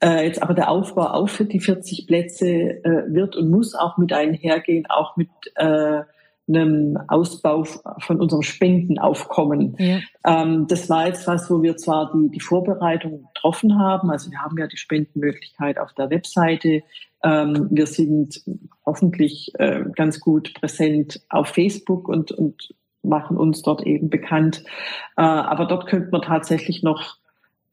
Äh, 0.03 0.25
jetzt 0.25 0.41
aber 0.41 0.53
der 0.53 0.69
Aufbau 0.69 1.25
für 1.27 1.45
die 1.45 1.61
40 1.61 2.07
Plätze 2.07 2.47
äh, 2.83 3.03
wird 3.07 3.37
und 3.37 3.49
muss 3.49 3.73
auch 3.73 3.97
mit 3.97 4.11
einhergehen, 4.11 4.85
auch 4.87 5.15
mit 5.15 5.29
äh, 5.55 6.01
einem 6.47 6.97
Ausbau 7.07 7.63
von 7.99 8.19
unserem 8.19 8.41
Spendenaufkommen. 8.41 9.75
Ja. 9.77 9.99
Ähm, 10.25 10.67
das 10.67 10.89
war 10.89 11.07
jetzt 11.07 11.25
was, 11.25 11.49
wo 11.49 11.61
wir 11.61 11.77
zwar 11.77 12.11
die, 12.13 12.29
die 12.31 12.41
Vorbereitung 12.41 13.29
getroffen 13.33 13.79
haben, 13.79 14.11
also 14.11 14.29
wir 14.29 14.39
haben 14.39 14.57
ja 14.57 14.67
die 14.67 14.77
Spendenmöglichkeit 14.77 15.79
auf 15.79 15.93
der 15.93 16.09
Webseite. 16.09 16.83
Ähm, 17.23 17.69
wir 17.71 17.87
sind 17.87 18.41
hoffentlich 18.85 19.53
äh, 19.57 19.85
ganz 19.95 20.19
gut 20.19 20.53
präsent 20.53 21.21
auf 21.29 21.47
Facebook 21.47 22.09
und, 22.09 22.33
und 22.33 22.73
machen 23.03 23.37
uns 23.37 23.61
dort 23.61 23.83
eben 23.83 24.09
bekannt. 24.09 24.65
Äh, 25.15 25.21
aber 25.21 25.65
dort 25.65 25.87
könnte 25.87 26.09
man 26.11 26.23
tatsächlich 26.23 26.83
noch 26.83 27.15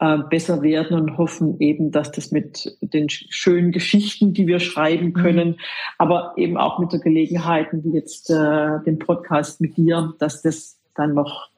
äh, 0.01 0.19
besser 0.31 0.63
werden 0.63 0.99
und 0.99 1.19
hoffen 1.19 1.61
eben, 1.61 1.91
dass 1.91 2.11
das 2.11 2.33
mit 2.33 2.77
den 2.81 3.09
schönen 3.11 3.71
Geschichten, 3.71 4.33
die 4.33 4.47
wir 4.47 4.59
schreiben 4.59 5.09
mhm. 5.09 5.13
können, 5.13 5.49
mhm. 5.49 5.57
aber 5.99 6.33
eben 6.37 6.57
auch 6.57 6.79
mit 6.79 6.93
der 6.93 7.01
Gelegenheit, 7.01 7.69
wie 7.73 7.93
jetzt 7.93 8.31
äh, 8.31 8.83
den 8.87 8.99
Podcast 8.99 9.61
mit 9.61 9.77
dir, 9.77 10.15
dass 10.19 10.43
das 10.43 10.79
dann 10.95 11.15
noch 11.15 11.51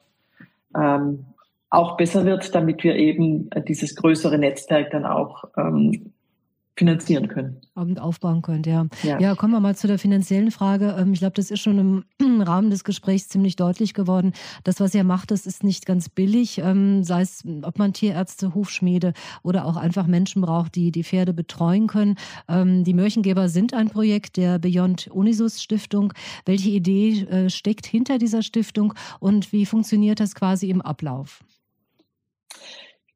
ähm, 0.75 1.25
auch 1.69 1.97
besser 1.97 2.25
wird, 2.25 2.53
damit 2.53 2.83
wir 2.83 2.95
eben 2.95 3.49
dieses 3.67 3.95
größere 3.95 4.37
Netzwerk 4.37 4.91
dann 4.91 5.05
auch 5.05 5.45
ähm, 5.57 6.13
finanzieren 6.75 7.27
können. 7.27 7.61
Und 7.75 7.99
aufbauen 7.99 8.41
könnt, 8.41 8.65
ja. 8.65 8.87
ja. 9.03 9.19
ja. 9.19 9.35
kommen 9.35 9.53
wir 9.53 9.59
mal 9.59 9.75
zu 9.75 9.87
der 9.87 9.99
finanziellen 9.99 10.49
Frage. 10.49 10.95
Ähm, 10.97 11.13
ich 11.13 11.19
glaube, 11.19 11.35
das 11.35 11.51
ist 11.51 11.59
schon 11.59 12.03
im 12.19 12.41
Rahmen 12.41 12.71
des 12.71 12.83
Gesprächs 12.83 13.27
ziemlich 13.27 13.55
deutlich 13.55 13.93
geworden. 13.93 14.33
Das, 14.63 14.79
was 14.79 14.95
ihr 14.95 15.03
macht, 15.03 15.31
das 15.31 15.45
ist 15.45 15.63
nicht 15.63 15.85
ganz 15.85 16.09
billig. 16.09 16.57
Ähm, 16.59 17.03
sei 17.03 17.21
es, 17.21 17.43
ob 17.61 17.77
man 17.77 17.93
Tierärzte, 17.93 18.55
Hufschmiede 18.55 19.13
oder 19.43 19.65
auch 19.65 19.75
einfach 19.75 20.07
Menschen 20.07 20.41
braucht, 20.41 20.75
die 20.75 20.91
die 20.91 21.03
Pferde 21.03 21.33
betreuen 21.33 21.87
können. 21.87 22.15
Ähm, 22.47 22.83
die 22.83 22.93
Mörchengeber 22.93 23.49
sind 23.49 23.73
ein 23.73 23.89
Projekt 23.89 24.37
der 24.37 24.57
Beyond 24.57 25.07
Unisus 25.07 25.61
Stiftung. 25.61 26.13
Welche 26.45 26.69
Idee 26.69 27.21
äh, 27.25 27.49
steckt 27.49 27.85
hinter 27.85 28.17
dieser 28.17 28.41
Stiftung 28.41 28.95
und 29.19 29.51
wie 29.51 29.67
funktioniert 29.67 30.19
das 30.19 30.33
quasi 30.33 30.69
im 30.69 30.81
Ablauf? 30.81 31.43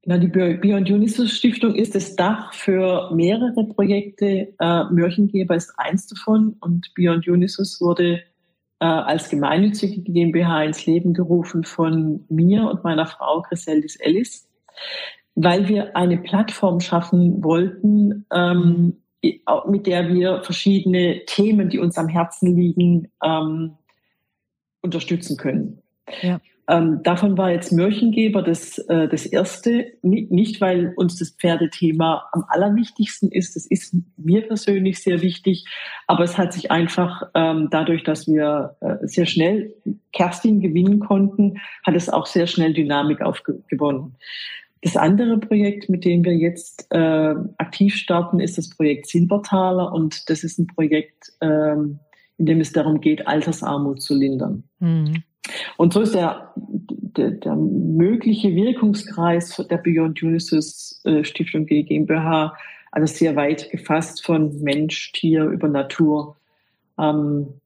Na, 0.10 0.18
die 0.18 0.28
Beyond 0.28 0.90
Unisys 0.90 1.34
Stiftung 1.34 1.76
ist 1.76 1.94
das 1.94 2.16
Dach 2.16 2.54
für 2.54 3.12
mehrere 3.14 3.66
Projekte. 3.66 4.54
Äh, 4.58 4.84
Mörchengeber 4.90 5.54
ist 5.54 5.74
eins 5.76 6.08
davon 6.08 6.56
und 6.62 6.94
Beyond 6.96 7.28
Unisys 7.28 7.82
wurde 7.82 8.24
äh, 8.80 8.86
als 8.86 9.28
gemeinnützige 9.28 10.00
GmbH 10.00 10.64
ins 10.64 10.86
Leben 10.86 11.14
gerufen 11.14 11.66
von 11.66 12.24
mir 12.30 12.70
und 12.70 12.86
meiner 12.86 13.06
Frau 13.06 13.42
Griseldis 13.42 13.98
Ellis, 13.98 14.48
weil 15.36 15.68
wir 15.68 15.98
eine 15.98 16.18
Plattform 16.18 16.80
schaffen 16.80 17.44
wollten, 17.44 18.26
ähm, 18.34 19.02
mit 19.68 19.88
der 19.88 20.08
wir 20.08 20.42
verschiedene 20.42 21.26
Themen, 21.26 21.68
die 21.68 21.80
uns 21.80 21.98
am 21.98 22.08
Herzen 22.08 22.56
liegen, 22.56 23.12
ähm, 23.22 23.74
unterstützen 24.80 25.36
können. 25.36 25.82
Ja. 26.22 26.40
Ähm, 26.70 27.02
davon 27.04 27.38
war 27.38 27.52
jetzt 27.52 27.72
Mörchengeber 27.72 28.42
das, 28.42 28.78
äh, 28.78 29.08
das 29.08 29.26
erste. 29.26 29.94
Nicht, 30.02 30.60
weil 30.60 30.94
uns 30.98 31.18
das 31.18 31.32
Pferdethema 31.32 32.26
am 32.34 32.44
allerwichtigsten 32.50 33.32
ist. 33.32 33.56
Das 33.56 33.66
ist 33.66 33.96
mir 34.18 34.42
persönlich 34.48 35.02
sehr 35.02 35.22
wichtig. 35.22 35.66
Aber 36.08 36.24
es 36.24 36.38
hat 36.38 36.52
sich 36.52 36.70
einfach 36.70 37.24
ähm, 37.36 37.70
dadurch, 37.72 38.04
dass 38.04 38.28
wir 38.28 38.76
äh, 38.82 38.96
sehr 39.08 39.26
schnell 39.26 39.74
Kerstin 40.12 40.60
gewinnen 40.60 41.00
konnten, 41.00 41.60
hat 41.86 41.96
es 41.96 42.10
auch 42.10 42.26
sehr 42.26 42.48
schnell 42.48 42.74
Dynamik 42.74 43.22
aufgewonnen. 43.22 44.18
Das 44.82 44.98
andere 44.98 45.38
Projekt, 45.38 45.90
mit 45.90 46.06
dem 46.06 46.24
wir 46.24 46.36
jetzt 46.36 46.88
äh, 46.92 47.34
aktiv 47.58 47.96
starten, 47.96 48.40
ist 48.40 48.58
das 48.58 48.70
Projekt 48.70 49.08
Silbertaler. 49.08 49.92
Und 49.94 50.30
das 50.30 50.44
ist 50.44 50.60
ein 50.60 50.68
Projekt, 50.68 51.32
ähm, 51.42 52.00
in 52.38 52.46
dem 52.46 52.60
es 52.60 52.74
darum 52.74 53.00
geht, 53.00 53.26
Altersarmut 53.26 54.02
zu 54.02 54.14
lindern. 54.14 54.64
Mhm. 54.80 55.24
Und 55.78 55.94
so 55.94 56.02
ist 56.02 56.16
der, 56.16 56.54
der, 56.56 57.32
der 57.32 57.56
mögliche 57.56 58.54
Wirkungskreis 58.56 59.56
der 59.70 59.78
Beyond 59.78 60.22
Unisys 60.22 61.02
äh, 61.06 61.24
Stiftung 61.24 61.66
GmbH 61.66 62.54
also 62.92 63.14
sehr 63.14 63.36
weit 63.36 63.70
gefasst 63.70 64.26
von 64.26 64.62
Mensch, 64.62 65.12
Tier 65.12 65.46
über 65.46 65.68
Natur, 65.68 66.36
ähm, 66.98 67.62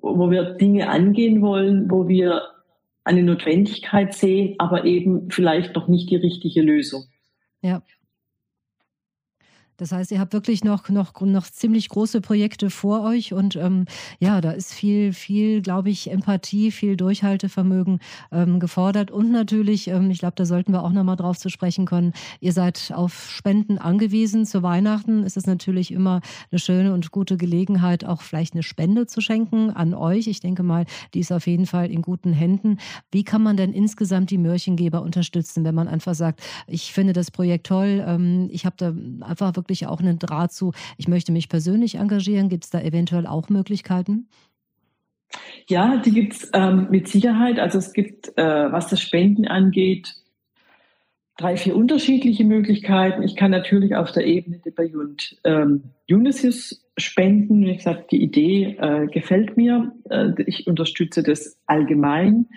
wo 0.00 0.30
wir 0.30 0.54
Dinge 0.54 0.88
angehen 0.88 1.42
wollen, 1.42 1.90
wo 1.90 2.08
wir 2.08 2.42
eine 3.04 3.22
Notwendigkeit 3.22 4.14
sehen, 4.14 4.54
aber 4.58 4.84
eben 4.84 5.30
vielleicht 5.30 5.74
noch 5.74 5.88
nicht 5.88 6.10
die 6.10 6.16
richtige 6.16 6.62
Lösung. 6.62 7.04
Ja. 7.60 7.82
Das 9.82 9.90
heißt, 9.90 10.12
ihr 10.12 10.20
habt 10.20 10.32
wirklich 10.32 10.62
noch, 10.62 10.88
noch, 10.90 11.20
noch 11.22 11.50
ziemlich 11.50 11.88
große 11.88 12.20
Projekte 12.20 12.70
vor 12.70 13.02
euch 13.02 13.32
und 13.32 13.56
ähm, 13.56 13.86
ja, 14.20 14.40
da 14.40 14.52
ist 14.52 14.72
viel, 14.72 15.12
viel, 15.12 15.60
glaube 15.60 15.90
ich, 15.90 16.08
Empathie, 16.08 16.70
viel 16.70 16.96
Durchhaltevermögen 16.96 17.98
ähm, 18.30 18.60
gefordert 18.60 19.10
und 19.10 19.32
natürlich, 19.32 19.88
ähm, 19.88 20.08
ich 20.12 20.20
glaube, 20.20 20.34
da 20.36 20.44
sollten 20.44 20.72
wir 20.72 20.84
auch 20.84 20.92
nochmal 20.92 21.16
drauf 21.16 21.36
zu 21.36 21.48
sprechen 21.48 21.84
können, 21.84 22.12
ihr 22.38 22.52
seid 22.52 22.92
auf 22.94 23.28
Spenden 23.28 23.76
angewiesen. 23.76 24.46
Zu 24.46 24.62
Weihnachten 24.62 25.24
ist 25.24 25.36
es 25.36 25.48
natürlich 25.48 25.90
immer 25.90 26.20
eine 26.52 26.60
schöne 26.60 26.94
und 26.94 27.10
gute 27.10 27.36
Gelegenheit, 27.36 28.04
auch 28.04 28.22
vielleicht 28.22 28.54
eine 28.54 28.62
Spende 28.62 29.08
zu 29.08 29.20
schenken 29.20 29.70
an 29.70 29.94
euch. 29.94 30.28
Ich 30.28 30.38
denke 30.38 30.62
mal, 30.62 30.86
die 31.12 31.18
ist 31.18 31.32
auf 31.32 31.48
jeden 31.48 31.66
Fall 31.66 31.90
in 31.90 32.02
guten 32.02 32.32
Händen. 32.32 32.78
Wie 33.10 33.24
kann 33.24 33.42
man 33.42 33.56
denn 33.56 33.72
insgesamt 33.72 34.30
die 34.30 34.38
Mörchengeber 34.38 35.02
unterstützen, 35.02 35.64
wenn 35.64 35.74
man 35.74 35.88
einfach 35.88 36.14
sagt, 36.14 36.40
ich 36.68 36.92
finde 36.92 37.14
das 37.14 37.32
Projekt 37.32 37.66
toll, 37.66 38.04
ähm, 38.06 38.48
ich 38.52 38.64
habe 38.64 38.76
da 38.78 38.94
einfach 39.26 39.56
wirklich 39.56 39.71
wirklich 39.72 39.86
auch 39.86 40.00
einen 40.00 40.18
Draht 40.18 40.52
zu, 40.52 40.72
ich 40.98 41.08
möchte 41.08 41.32
mich 41.32 41.48
persönlich 41.48 41.94
engagieren? 41.94 42.48
Gibt 42.48 42.64
es 42.64 42.70
da 42.70 42.80
eventuell 42.80 43.26
auch 43.26 43.48
Möglichkeiten? 43.48 44.28
Ja, 45.66 45.96
die 45.96 46.10
gibt 46.10 46.34
es 46.34 46.50
ähm, 46.52 46.88
mit 46.90 47.08
Sicherheit. 47.08 47.58
Also 47.58 47.78
es 47.78 47.94
gibt, 47.94 48.36
äh, 48.36 48.70
was 48.70 48.88
das 48.88 49.00
Spenden 49.00 49.46
angeht, 49.46 50.14
drei, 51.38 51.56
vier 51.56 51.74
unterschiedliche 51.74 52.44
Möglichkeiten. 52.44 53.22
Ich 53.22 53.34
kann 53.34 53.50
natürlich 53.50 53.96
auf 53.96 54.12
der 54.12 54.26
Ebene 54.26 54.58
der 54.58 54.72
Beyond 54.72 55.38
ähm, 55.44 55.84
Unisys 56.10 56.84
spenden. 56.98 57.64
Wie 57.64 57.74
gesagt, 57.74 58.12
die 58.12 58.22
Idee 58.22 58.76
äh, 58.78 59.06
gefällt 59.06 59.56
mir. 59.56 59.92
Äh, 60.10 60.32
ich 60.44 60.66
unterstütze 60.66 61.22
das 61.22 61.58
allgemein. 61.64 62.48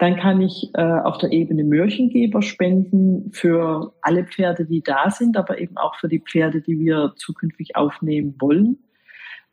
Dann 0.00 0.16
kann 0.16 0.40
ich 0.40 0.70
äh, 0.72 0.80
auf 0.80 1.18
der 1.18 1.30
Ebene 1.30 1.62
Mörchengeber 1.62 2.40
spenden 2.40 3.30
für 3.32 3.92
alle 4.00 4.24
Pferde, 4.24 4.64
die 4.64 4.82
da 4.82 5.10
sind, 5.10 5.36
aber 5.36 5.60
eben 5.60 5.76
auch 5.76 5.94
für 5.96 6.08
die 6.08 6.20
Pferde, 6.20 6.62
die 6.62 6.78
wir 6.78 7.12
zukünftig 7.16 7.76
aufnehmen 7.76 8.34
wollen. 8.40 8.78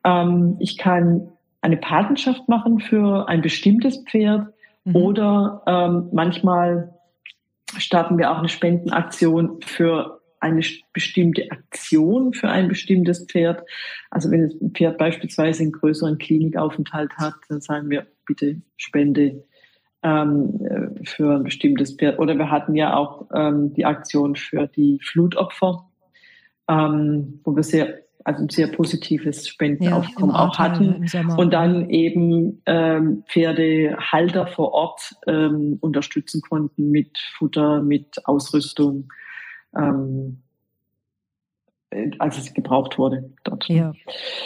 Ähm, 0.06 0.56
ich 0.60 0.78
kann 0.78 1.34
eine 1.60 1.76
Patenschaft 1.76 2.48
machen 2.48 2.80
für 2.80 3.28
ein 3.28 3.42
bestimmtes 3.42 4.06
Pferd 4.06 4.48
mhm. 4.86 4.96
oder 4.96 5.64
ähm, 5.68 6.10
manchmal 6.14 6.96
starten 7.78 8.18
wir 8.18 8.32
auch 8.32 8.38
eine 8.38 8.48
Spendenaktion 8.48 9.60
für 9.62 10.22
eine 10.40 10.62
bestimmte 10.94 11.52
Aktion 11.52 12.32
für 12.32 12.48
ein 12.48 12.70
bestimmtes 12.70 13.26
Pferd. 13.26 13.64
Also 14.12 14.32
wenn 14.32 14.44
ein 14.44 14.72
Pferd 14.72 14.98
beispielsweise 14.98 15.64
einen 15.64 15.74
größeren 15.74 16.20
Klinikaufenthalt 16.20 17.12
hat, 17.18 17.34
dann 17.50 17.60
sagen 17.60 17.90
wir 17.90 18.08
bitte 18.26 18.62
Spende 18.78 19.44
ähm, 20.04 20.60
äh, 20.64 21.06
für 21.06 21.36
ein 21.36 21.44
bestimmtes 21.44 21.96
Pferd. 21.96 22.20
Oder 22.20 22.38
wir 22.38 22.52
hatten 22.52 22.76
ja 22.76 22.96
auch 22.96 23.28
ähm, 23.34 23.74
die 23.74 23.86
Aktion 23.86 24.36
für 24.36 24.68
die 24.68 25.00
Flutopfer, 25.04 25.86
ähm, 26.68 27.40
wo 27.44 27.56
wir 27.56 27.64
sehr 27.64 28.08
also 28.28 28.44
ein 28.44 28.50
sehr 28.50 28.68
positives 28.68 29.48
Spendenaufkommen 29.48 30.36
ja, 30.36 30.42
auch 30.42 30.60
hatten. 30.60 31.06
Und 31.38 31.54
dann 31.54 31.90
eben 31.90 32.62
ähm, 32.66 33.24
Pferdehalter 33.26 34.48
vor 34.48 34.74
Ort 34.74 35.16
ähm, 35.28 35.78
unterstützen 35.80 36.42
konnten 36.42 36.92
mit 36.92 37.18
Futter, 37.38 37.82
mit 37.82 38.20
Ausrüstung, 38.26 39.08
ähm, 39.74 40.42
als 42.20 42.38
es 42.38 42.54
gebraucht 42.54 42.98
wurde 42.98 43.30
dort. 43.46 43.70
Ja. 43.70 43.94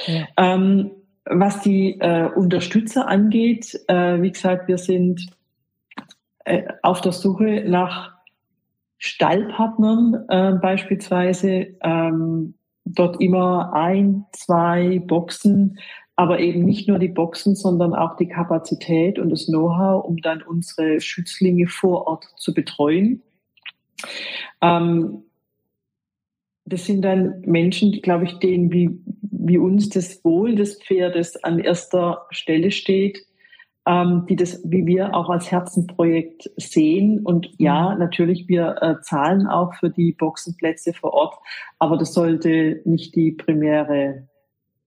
ja. 0.06 0.28
Ähm, 0.38 0.92
was 1.26 1.62
die 1.62 2.00
äh, 2.00 2.30
Unterstützer 2.36 3.08
angeht, 3.08 3.80
äh, 3.88 4.22
wie 4.22 4.32
gesagt, 4.32 4.68
wir 4.68 4.78
sind 4.78 5.22
äh, 5.22 5.40
auf 6.82 7.01
der 7.01 7.12
Suche 7.12 7.63
nach 7.67 8.13
Stallpartnern 8.97 10.25
äh, 10.30 10.51
beispielsweise, 10.62 11.75
ähm, 11.82 12.54
dort 12.86 13.21
immer 13.21 13.73
ein, 13.73 14.25
zwei 14.32 14.99
Boxen, 14.99 15.80
aber 16.15 16.39
eben 16.39 16.63
nicht 16.63 16.88
nur 16.88 16.99
die 16.99 17.08
Boxen, 17.08 17.56
sondern 17.56 17.95
auch 17.95 18.15
die 18.17 18.27
Kapazität 18.27 19.17
und 19.17 19.30
das 19.30 19.47
Know-how, 19.47 20.04
um 20.04 20.17
dann 20.17 20.43
unsere 20.43 20.99
Schützlinge 20.99 21.67
vor 21.67 22.06
Ort 22.08 22.25
zu 22.38 22.54
betreuen. 22.54 23.23
Ähm, 24.62 25.23
das 26.65 26.86
sind 26.86 27.01
dann 27.01 27.41
Menschen, 27.41 28.01
glaube 28.01 28.25
ich, 28.25 28.34
denen 28.39 28.71
wie, 28.71 28.99
wie 29.21 29.58
uns 29.58 29.89
das 29.89 30.23
Wohl 30.23 30.56
des 30.56 30.82
Pferdes 30.82 31.43
an 31.43 31.60
erster 31.60 32.27
Stelle 32.30 32.71
steht 32.71 33.25
ähm, 33.86 34.26
die 34.30 34.36
das, 34.36 34.62
wie 34.63 34.86
wir 34.86 35.15
auch 35.15 35.30
als 35.30 35.52
Herzenprojekt 35.52 36.52
sehen. 36.58 37.26
Und 37.26 37.50
ja, 37.58 37.91
mhm. 37.91 38.00
natürlich, 38.00 38.48
wir 38.48 38.76
äh, 38.82 39.02
zahlen 39.02 39.48
auch 39.48 39.74
für 39.76 39.89
die 39.89 40.12
Boxenplätze 40.12 40.94
vor 40.94 41.13
Ort, 41.13 41.36
aber 41.80 41.98
das 41.98 42.13
sollte 42.13 42.82
nicht 42.86 43.15
die 43.15 43.32
primäre, 43.32 44.28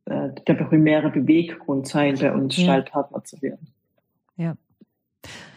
äh, 0.05 0.29
der 0.47 0.55
primäre 0.55 1.11
Beweggrund 1.11 1.89
sein, 1.89 2.17
bei 2.21 2.33
uns 2.33 2.57
ja. 2.57 2.65
Stallpartner 2.65 3.25
zu 3.25 3.41
werden. 3.43 3.69
Ja. 4.37 4.55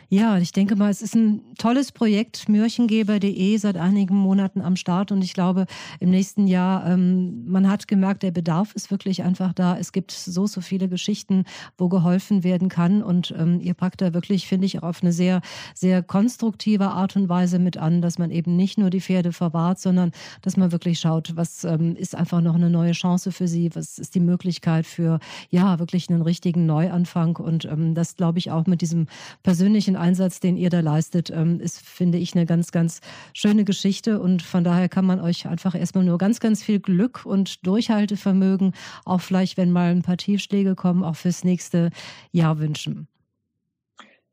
Ja, 0.09 0.37
ich 0.37 0.53
denke 0.53 0.77
mal, 0.77 0.89
es 0.89 1.01
ist 1.01 1.15
ein 1.15 1.41
tolles 1.57 1.91
Projekt, 1.91 2.47
mürchengeber.de, 2.47 3.57
seit 3.57 3.75
einigen 3.75 4.15
Monaten 4.15 4.61
am 4.61 4.77
Start. 4.77 5.11
Und 5.11 5.21
ich 5.21 5.33
glaube, 5.33 5.65
im 5.99 6.11
nächsten 6.11 6.47
Jahr, 6.47 6.89
ähm, 6.89 7.45
man 7.45 7.69
hat 7.69 7.89
gemerkt, 7.89 8.23
der 8.23 8.31
Bedarf 8.31 8.73
ist 8.73 8.89
wirklich 8.89 9.23
einfach 9.23 9.51
da. 9.51 9.77
Es 9.77 9.91
gibt 9.91 10.11
so, 10.11 10.47
so 10.47 10.61
viele 10.61 10.87
Geschichten, 10.87 11.43
wo 11.77 11.89
geholfen 11.89 12.45
werden 12.45 12.69
kann. 12.69 13.03
Und 13.03 13.35
ähm, 13.37 13.59
ihr 13.59 13.73
packt 13.73 13.99
da 13.99 14.13
wirklich, 14.13 14.47
finde 14.47 14.65
ich, 14.65 14.81
auf 14.81 15.03
eine 15.03 15.11
sehr, 15.11 15.41
sehr 15.73 16.01
konstruktive 16.03 16.87
Art 16.91 17.17
und 17.17 17.27
Weise 17.27 17.59
mit 17.59 17.75
an, 17.75 18.01
dass 18.01 18.17
man 18.17 18.31
eben 18.31 18.55
nicht 18.55 18.77
nur 18.77 18.89
die 18.89 19.01
Pferde 19.01 19.33
verwahrt, 19.33 19.77
sondern 19.77 20.13
dass 20.41 20.55
man 20.55 20.71
wirklich 20.71 21.01
schaut, 21.01 21.35
was 21.35 21.65
ähm, 21.65 21.97
ist 21.97 22.15
einfach 22.15 22.39
noch 22.39 22.55
eine 22.55 22.69
neue 22.69 22.93
Chance 22.93 23.33
für 23.33 23.49
sie, 23.49 23.75
was 23.75 23.99
ist 23.99 24.15
die 24.15 24.21
Möglichkeit 24.21 24.85
für, 24.85 25.19
ja, 25.49 25.79
wirklich 25.79 26.09
einen 26.09 26.21
richtigen 26.21 26.65
Neuanfang. 26.65 27.35
Und 27.35 27.65
ähm, 27.65 27.93
das, 27.93 28.15
glaube 28.15 28.39
ich, 28.39 28.51
auch 28.51 28.67
mit 28.67 28.79
diesem 28.79 29.07
persönlichen 29.43 29.96
Einsatz, 29.99 30.39
den 30.39 30.57
ihr 30.57 30.69
da 30.69 30.79
leistet, 30.79 31.29
ähm, 31.29 31.59
ist, 31.59 31.85
finde 31.85 32.17
ich, 32.17 32.35
eine 32.35 32.45
ganz, 32.45 32.71
ganz 32.71 33.01
schöne 33.33 33.65
Geschichte. 33.65 34.19
Und 34.19 34.41
von 34.41 34.63
daher 34.63 34.89
kann 34.89 35.05
man 35.05 35.19
euch 35.19 35.47
einfach 35.47 35.75
erstmal 35.75 36.03
nur 36.03 36.17
ganz, 36.17 36.39
ganz 36.39 36.63
viel 36.63 36.79
Glück 36.79 37.25
und 37.25 37.65
Durchhaltevermögen, 37.65 38.73
auch 39.05 39.21
vielleicht, 39.21 39.57
wenn 39.57 39.71
mal 39.71 39.91
ein 39.91 40.01
paar 40.01 40.17
Tiefschläge 40.17 40.75
kommen, 40.75 41.03
auch 41.03 41.15
fürs 41.15 41.43
nächste 41.43 41.89
Jahr 42.31 42.59
wünschen. 42.59 43.07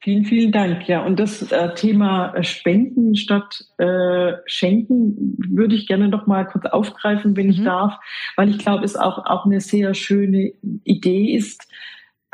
Vielen, 0.05 0.27
vielen 0.27 0.53
Dank. 0.53 0.87
Ja, 0.87 1.03
und 1.03 1.19
das 1.19 1.51
äh, 1.51 1.75
Thema 1.75 2.35
Spenden 2.43 3.17
statt 3.17 3.65
äh, 3.79 4.35
Schenken 4.45 5.35
würde 5.49 5.75
ich 5.75 5.87
gerne 5.87 6.09
noch 6.09 6.27
mal 6.27 6.45
kurz 6.45 6.67
aufgreifen, 6.67 7.35
wenn 7.39 7.47
mhm. 7.47 7.53
ich 7.53 7.65
darf, 7.65 7.95
weil 8.37 8.51
ich 8.51 8.59
glaube, 8.59 8.85
es 8.85 8.97
auch, 8.97 9.25
auch 9.25 9.47
eine 9.47 9.63
sehr 9.63 9.95
schöne 9.95 10.53
Idee 10.85 11.35
ist. 11.35 11.67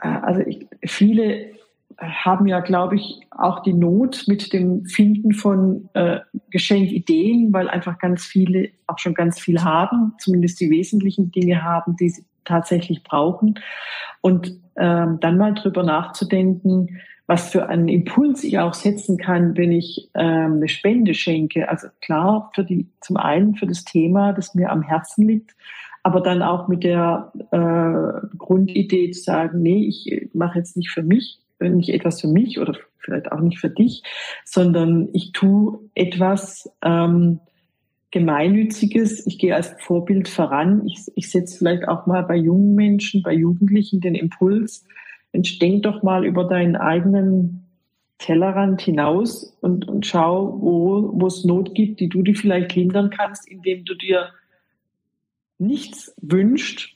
Äh, 0.03 0.09
also 0.09 0.41
ich, 0.41 0.67
viele 0.85 1.53
haben 2.01 2.47
ja, 2.47 2.61
glaube 2.61 2.97
ich, 2.97 3.21
auch 3.31 3.63
die 3.63 3.75
Not 3.75 4.25
mit 4.27 4.53
dem 4.53 4.87
Finden 4.87 5.33
von 5.33 5.89
äh, 5.95 6.21
Geschenkideen, 6.51 7.53
weil 7.53 7.69
einfach 7.69 7.99
ganz 7.99 8.25
viele 8.25 8.71
auch 8.87 8.99
schon 8.99 9.15
ganz 9.15 9.39
viel 9.39 9.63
haben, 9.63 10.15
zumindest 10.19 10.61
die 10.61 10.71
wesentlichen 10.71 11.31
Dinge 11.31 11.63
haben, 11.63 11.97
die 11.97 12.09
sie 12.09 12.25
tatsächlich 12.45 13.03
brauchen. 13.03 13.59
Und 14.23 14.59
ähm, 14.77 15.19
dann 15.21 15.37
mal 15.37 15.55
drüber 15.55 15.83
nachzudenken, 15.83 17.01
was 17.27 17.51
für 17.51 17.69
einen 17.69 17.89
Impuls 17.89 18.43
ich 18.43 18.59
auch 18.59 18.75
setzen 18.75 19.17
kann, 19.17 19.57
wenn 19.57 19.71
ich 19.71 20.11
ähm, 20.15 20.55
eine 20.55 20.69
Spende 20.69 21.15
schenke. 21.15 21.69
Also 21.69 21.89
klar, 22.01 22.51
für 22.55 22.65
die, 22.65 22.89
zum 23.01 23.19
einen 23.19 23.55
für 23.55 23.67
das 23.67 23.85
Thema, 23.85 24.33
das 24.33 24.55
mir 24.55 24.71
am 24.71 24.83
Herzen 24.83 25.29
liegt, 25.29 25.55
aber 26.03 26.23
dann 26.23 26.43
auch 26.43 26.67
mit 26.67 26.83
der 26.83 27.31
äh, 27.53 28.27
Grundidee 28.37 29.11
zu 29.13 29.23
sagen, 29.23 29.63
nee, 29.63 29.87
ich 29.87 30.31
mache 30.33 30.59
jetzt 30.59 30.77
nicht 30.77 30.91
für 30.91 31.03
mich, 31.03 31.41
nicht 31.61 31.91
etwas 31.91 32.21
für 32.21 32.29
mich 32.29 32.59
oder 32.59 32.77
vielleicht 32.99 33.31
auch 33.33 33.41
nicht 33.41 33.59
für 33.59 33.71
dich, 33.71 34.03
sondern 34.45 35.09
ich 35.13 35.33
tue 35.33 35.81
etwas 35.95 36.71
ähm, 36.83 37.41
Gemeinnütziges. 38.11 39.27
Ich 39.27 39.39
gehe 39.39 39.55
als 39.55 39.75
Vorbild 39.79 40.29
voran. 40.29 40.87
Ich, 40.87 41.01
ich 41.15 41.31
setze 41.31 41.59
vielleicht 41.59 41.87
auch 41.87 42.07
mal 42.07 42.23
bei 42.23 42.37
jungen 42.37 42.75
Menschen, 42.75 43.23
bei 43.23 43.33
Jugendlichen 43.33 44.01
den 44.01 44.15
Impuls, 44.15 44.85
Mensch, 45.33 45.59
denk 45.61 45.85
doch 45.85 46.03
mal 46.03 46.25
über 46.27 46.45
deinen 46.45 46.75
eigenen 46.77 47.67
Tellerrand 48.19 48.83
hinaus 48.83 49.57
und, 49.61 49.89
und 49.89 50.05
schau, 50.07 50.59
wo, 50.61 51.11
wo 51.15 51.27
es 51.27 51.45
Not 51.45 51.75
gibt, 51.75 52.01
die 52.01 52.09
du 52.09 52.23
dir 52.23 52.35
vielleicht 52.35 52.75
lindern 52.75 53.11
kannst, 53.11 53.49
indem 53.49 53.85
du 53.85 53.95
dir 53.95 54.31
nichts 55.59 56.15
wünschst, 56.21 56.91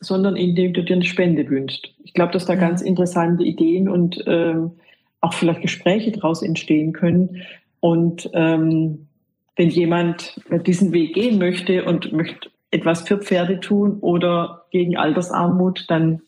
sondern 0.00 0.36
indem 0.36 0.72
du 0.72 0.82
dir 0.82 0.96
eine 0.96 1.04
Spende 1.04 1.48
wünschst. 1.48 1.88
Ich 2.04 2.12
glaube, 2.12 2.32
dass 2.32 2.46
da 2.46 2.54
ja. 2.54 2.60
ganz 2.60 2.82
interessante 2.82 3.44
Ideen 3.44 3.88
und 3.88 4.22
ähm, 4.26 4.72
auch 5.20 5.34
vielleicht 5.34 5.62
Gespräche 5.62 6.12
daraus 6.12 6.42
entstehen 6.42 6.92
können. 6.92 7.42
Und 7.80 8.30
ähm, 8.34 9.08
wenn 9.56 9.70
jemand 9.70 10.40
diesen 10.66 10.92
Weg 10.92 11.14
gehen 11.14 11.38
möchte 11.38 11.84
und 11.84 12.12
möchte 12.12 12.50
etwas 12.70 13.02
für 13.02 13.18
Pferde 13.18 13.60
tun 13.60 13.98
oder 14.00 14.66
gegen 14.70 14.96
Altersarmut, 14.96 15.86
dann 15.88 16.22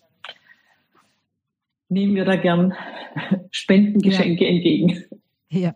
nehmen 1.88 2.14
wir 2.14 2.24
da 2.24 2.37
gern 2.37 2.74
Spendengeschenke 3.50 4.44
ja. 4.44 4.50
entgegen. 4.50 5.04
Ja, 5.50 5.74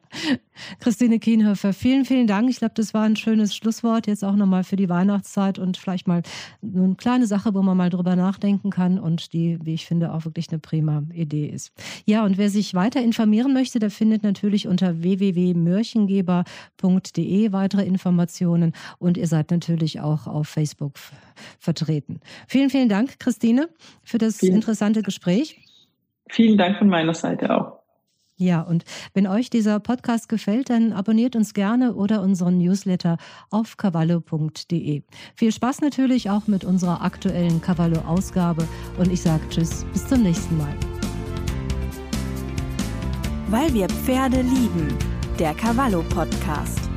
Christine 0.81 1.19
Kienhöfer, 1.19 1.73
vielen, 1.73 2.05
vielen 2.05 2.27
Dank. 2.27 2.51
Ich 2.51 2.59
glaube, 2.59 2.75
das 2.77 2.93
war 2.93 3.05
ein 3.05 3.17
schönes 3.17 3.57
Schlusswort 3.57 4.07
jetzt 4.07 4.23
auch 4.23 4.37
nochmal 4.37 4.65
für 4.65 4.77
die 4.77 4.91
Weihnachtszeit 4.91 5.59
und 5.59 5.79
vielleicht 5.79 6.07
mal 6.07 6.21
eine 6.63 6.95
kleine 6.97 7.27
Sache, 7.27 7.55
wo 7.55 7.63
man 7.63 7.79
mal 7.79 7.89
drüber 7.89 8.15
nachdenken 8.15 8.69
kann 8.69 8.99
und 8.99 9.33
die, 9.33 9.59
wie 9.63 9.73
ich 9.73 9.87
finde, 9.87 10.13
auch 10.13 10.27
wirklich 10.27 10.51
eine 10.51 10.59
prima 10.59 11.05
Idee 11.15 11.47
ist. 11.47 11.73
Ja, 12.05 12.23
und 12.25 12.37
wer 12.37 12.51
sich 12.51 12.75
weiter 12.75 13.03
informieren 13.03 13.55
möchte, 13.55 13.79
der 13.79 13.91
findet 13.91 14.25
natürlich 14.25 14.69
unter 14.69 15.03
www.mörchengeber.de 15.03 17.53
weitere 17.53 17.87
Informationen 17.87 18.75
und 18.99 19.17
ihr 19.17 19.27
seid 19.27 19.51
natürlich 19.51 20.01
auch 20.01 20.27
auf 20.27 20.49
Facebook 20.49 20.97
vertreten. 21.59 22.21
Vielen, 22.47 22.69
vielen 22.69 22.91
Dank, 22.91 23.19
Christine, 23.19 23.71
für 24.03 24.19
das 24.19 24.37
vielen. 24.37 24.57
interessante 24.57 25.03
Gespräch. 25.03 25.65
Vielen 26.29 26.59
Dank 26.59 26.77
von 26.77 26.89
meiner 26.89 27.15
Seite 27.15 27.57
auch. 27.57 27.82
Ja, 28.43 28.61
und 28.61 28.85
wenn 29.15 29.29
euch 29.29 29.51
dieser 29.51 29.79
Podcast 29.79 30.29
gefällt, 30.29 30.69
dann 30.69 30.93
abonniert 30.93 31.37
uns 31.37 31.55
gerne 31.55 31.95
oder 31.95 32.23
unseren 32.23 32.59
Newsletter 32.59 33.17
auf 33.51 33.77
cavallo.de. 33.77 35.03
Viel 35.37 35.53
Spaß 35.53 35.81
natürlich 35.81 36.29
auch 36.29 36.49
mit 36.49 36.65
unserer 36.65 37.03
aktuellen 37.03 37.61
Cavallo-Ausgabe 37.61 38.67
und 38.99 39.13
ich 39.13 39.23
sage 39.23 39.49
Tschüss, 39.49 39.87
bis 39.93 40.09
zum 40.09 40.25
nächsten 40.25 40.59
Mal. 40.59 40.75
Weil 43.47 43.73
wir 43.75 43.87
Pferde 43.89 44.43
lieben, 44.43 44.89
der 45.39 45.55
Cavallo 45.55 46.03
Podcast. 46.09 46.92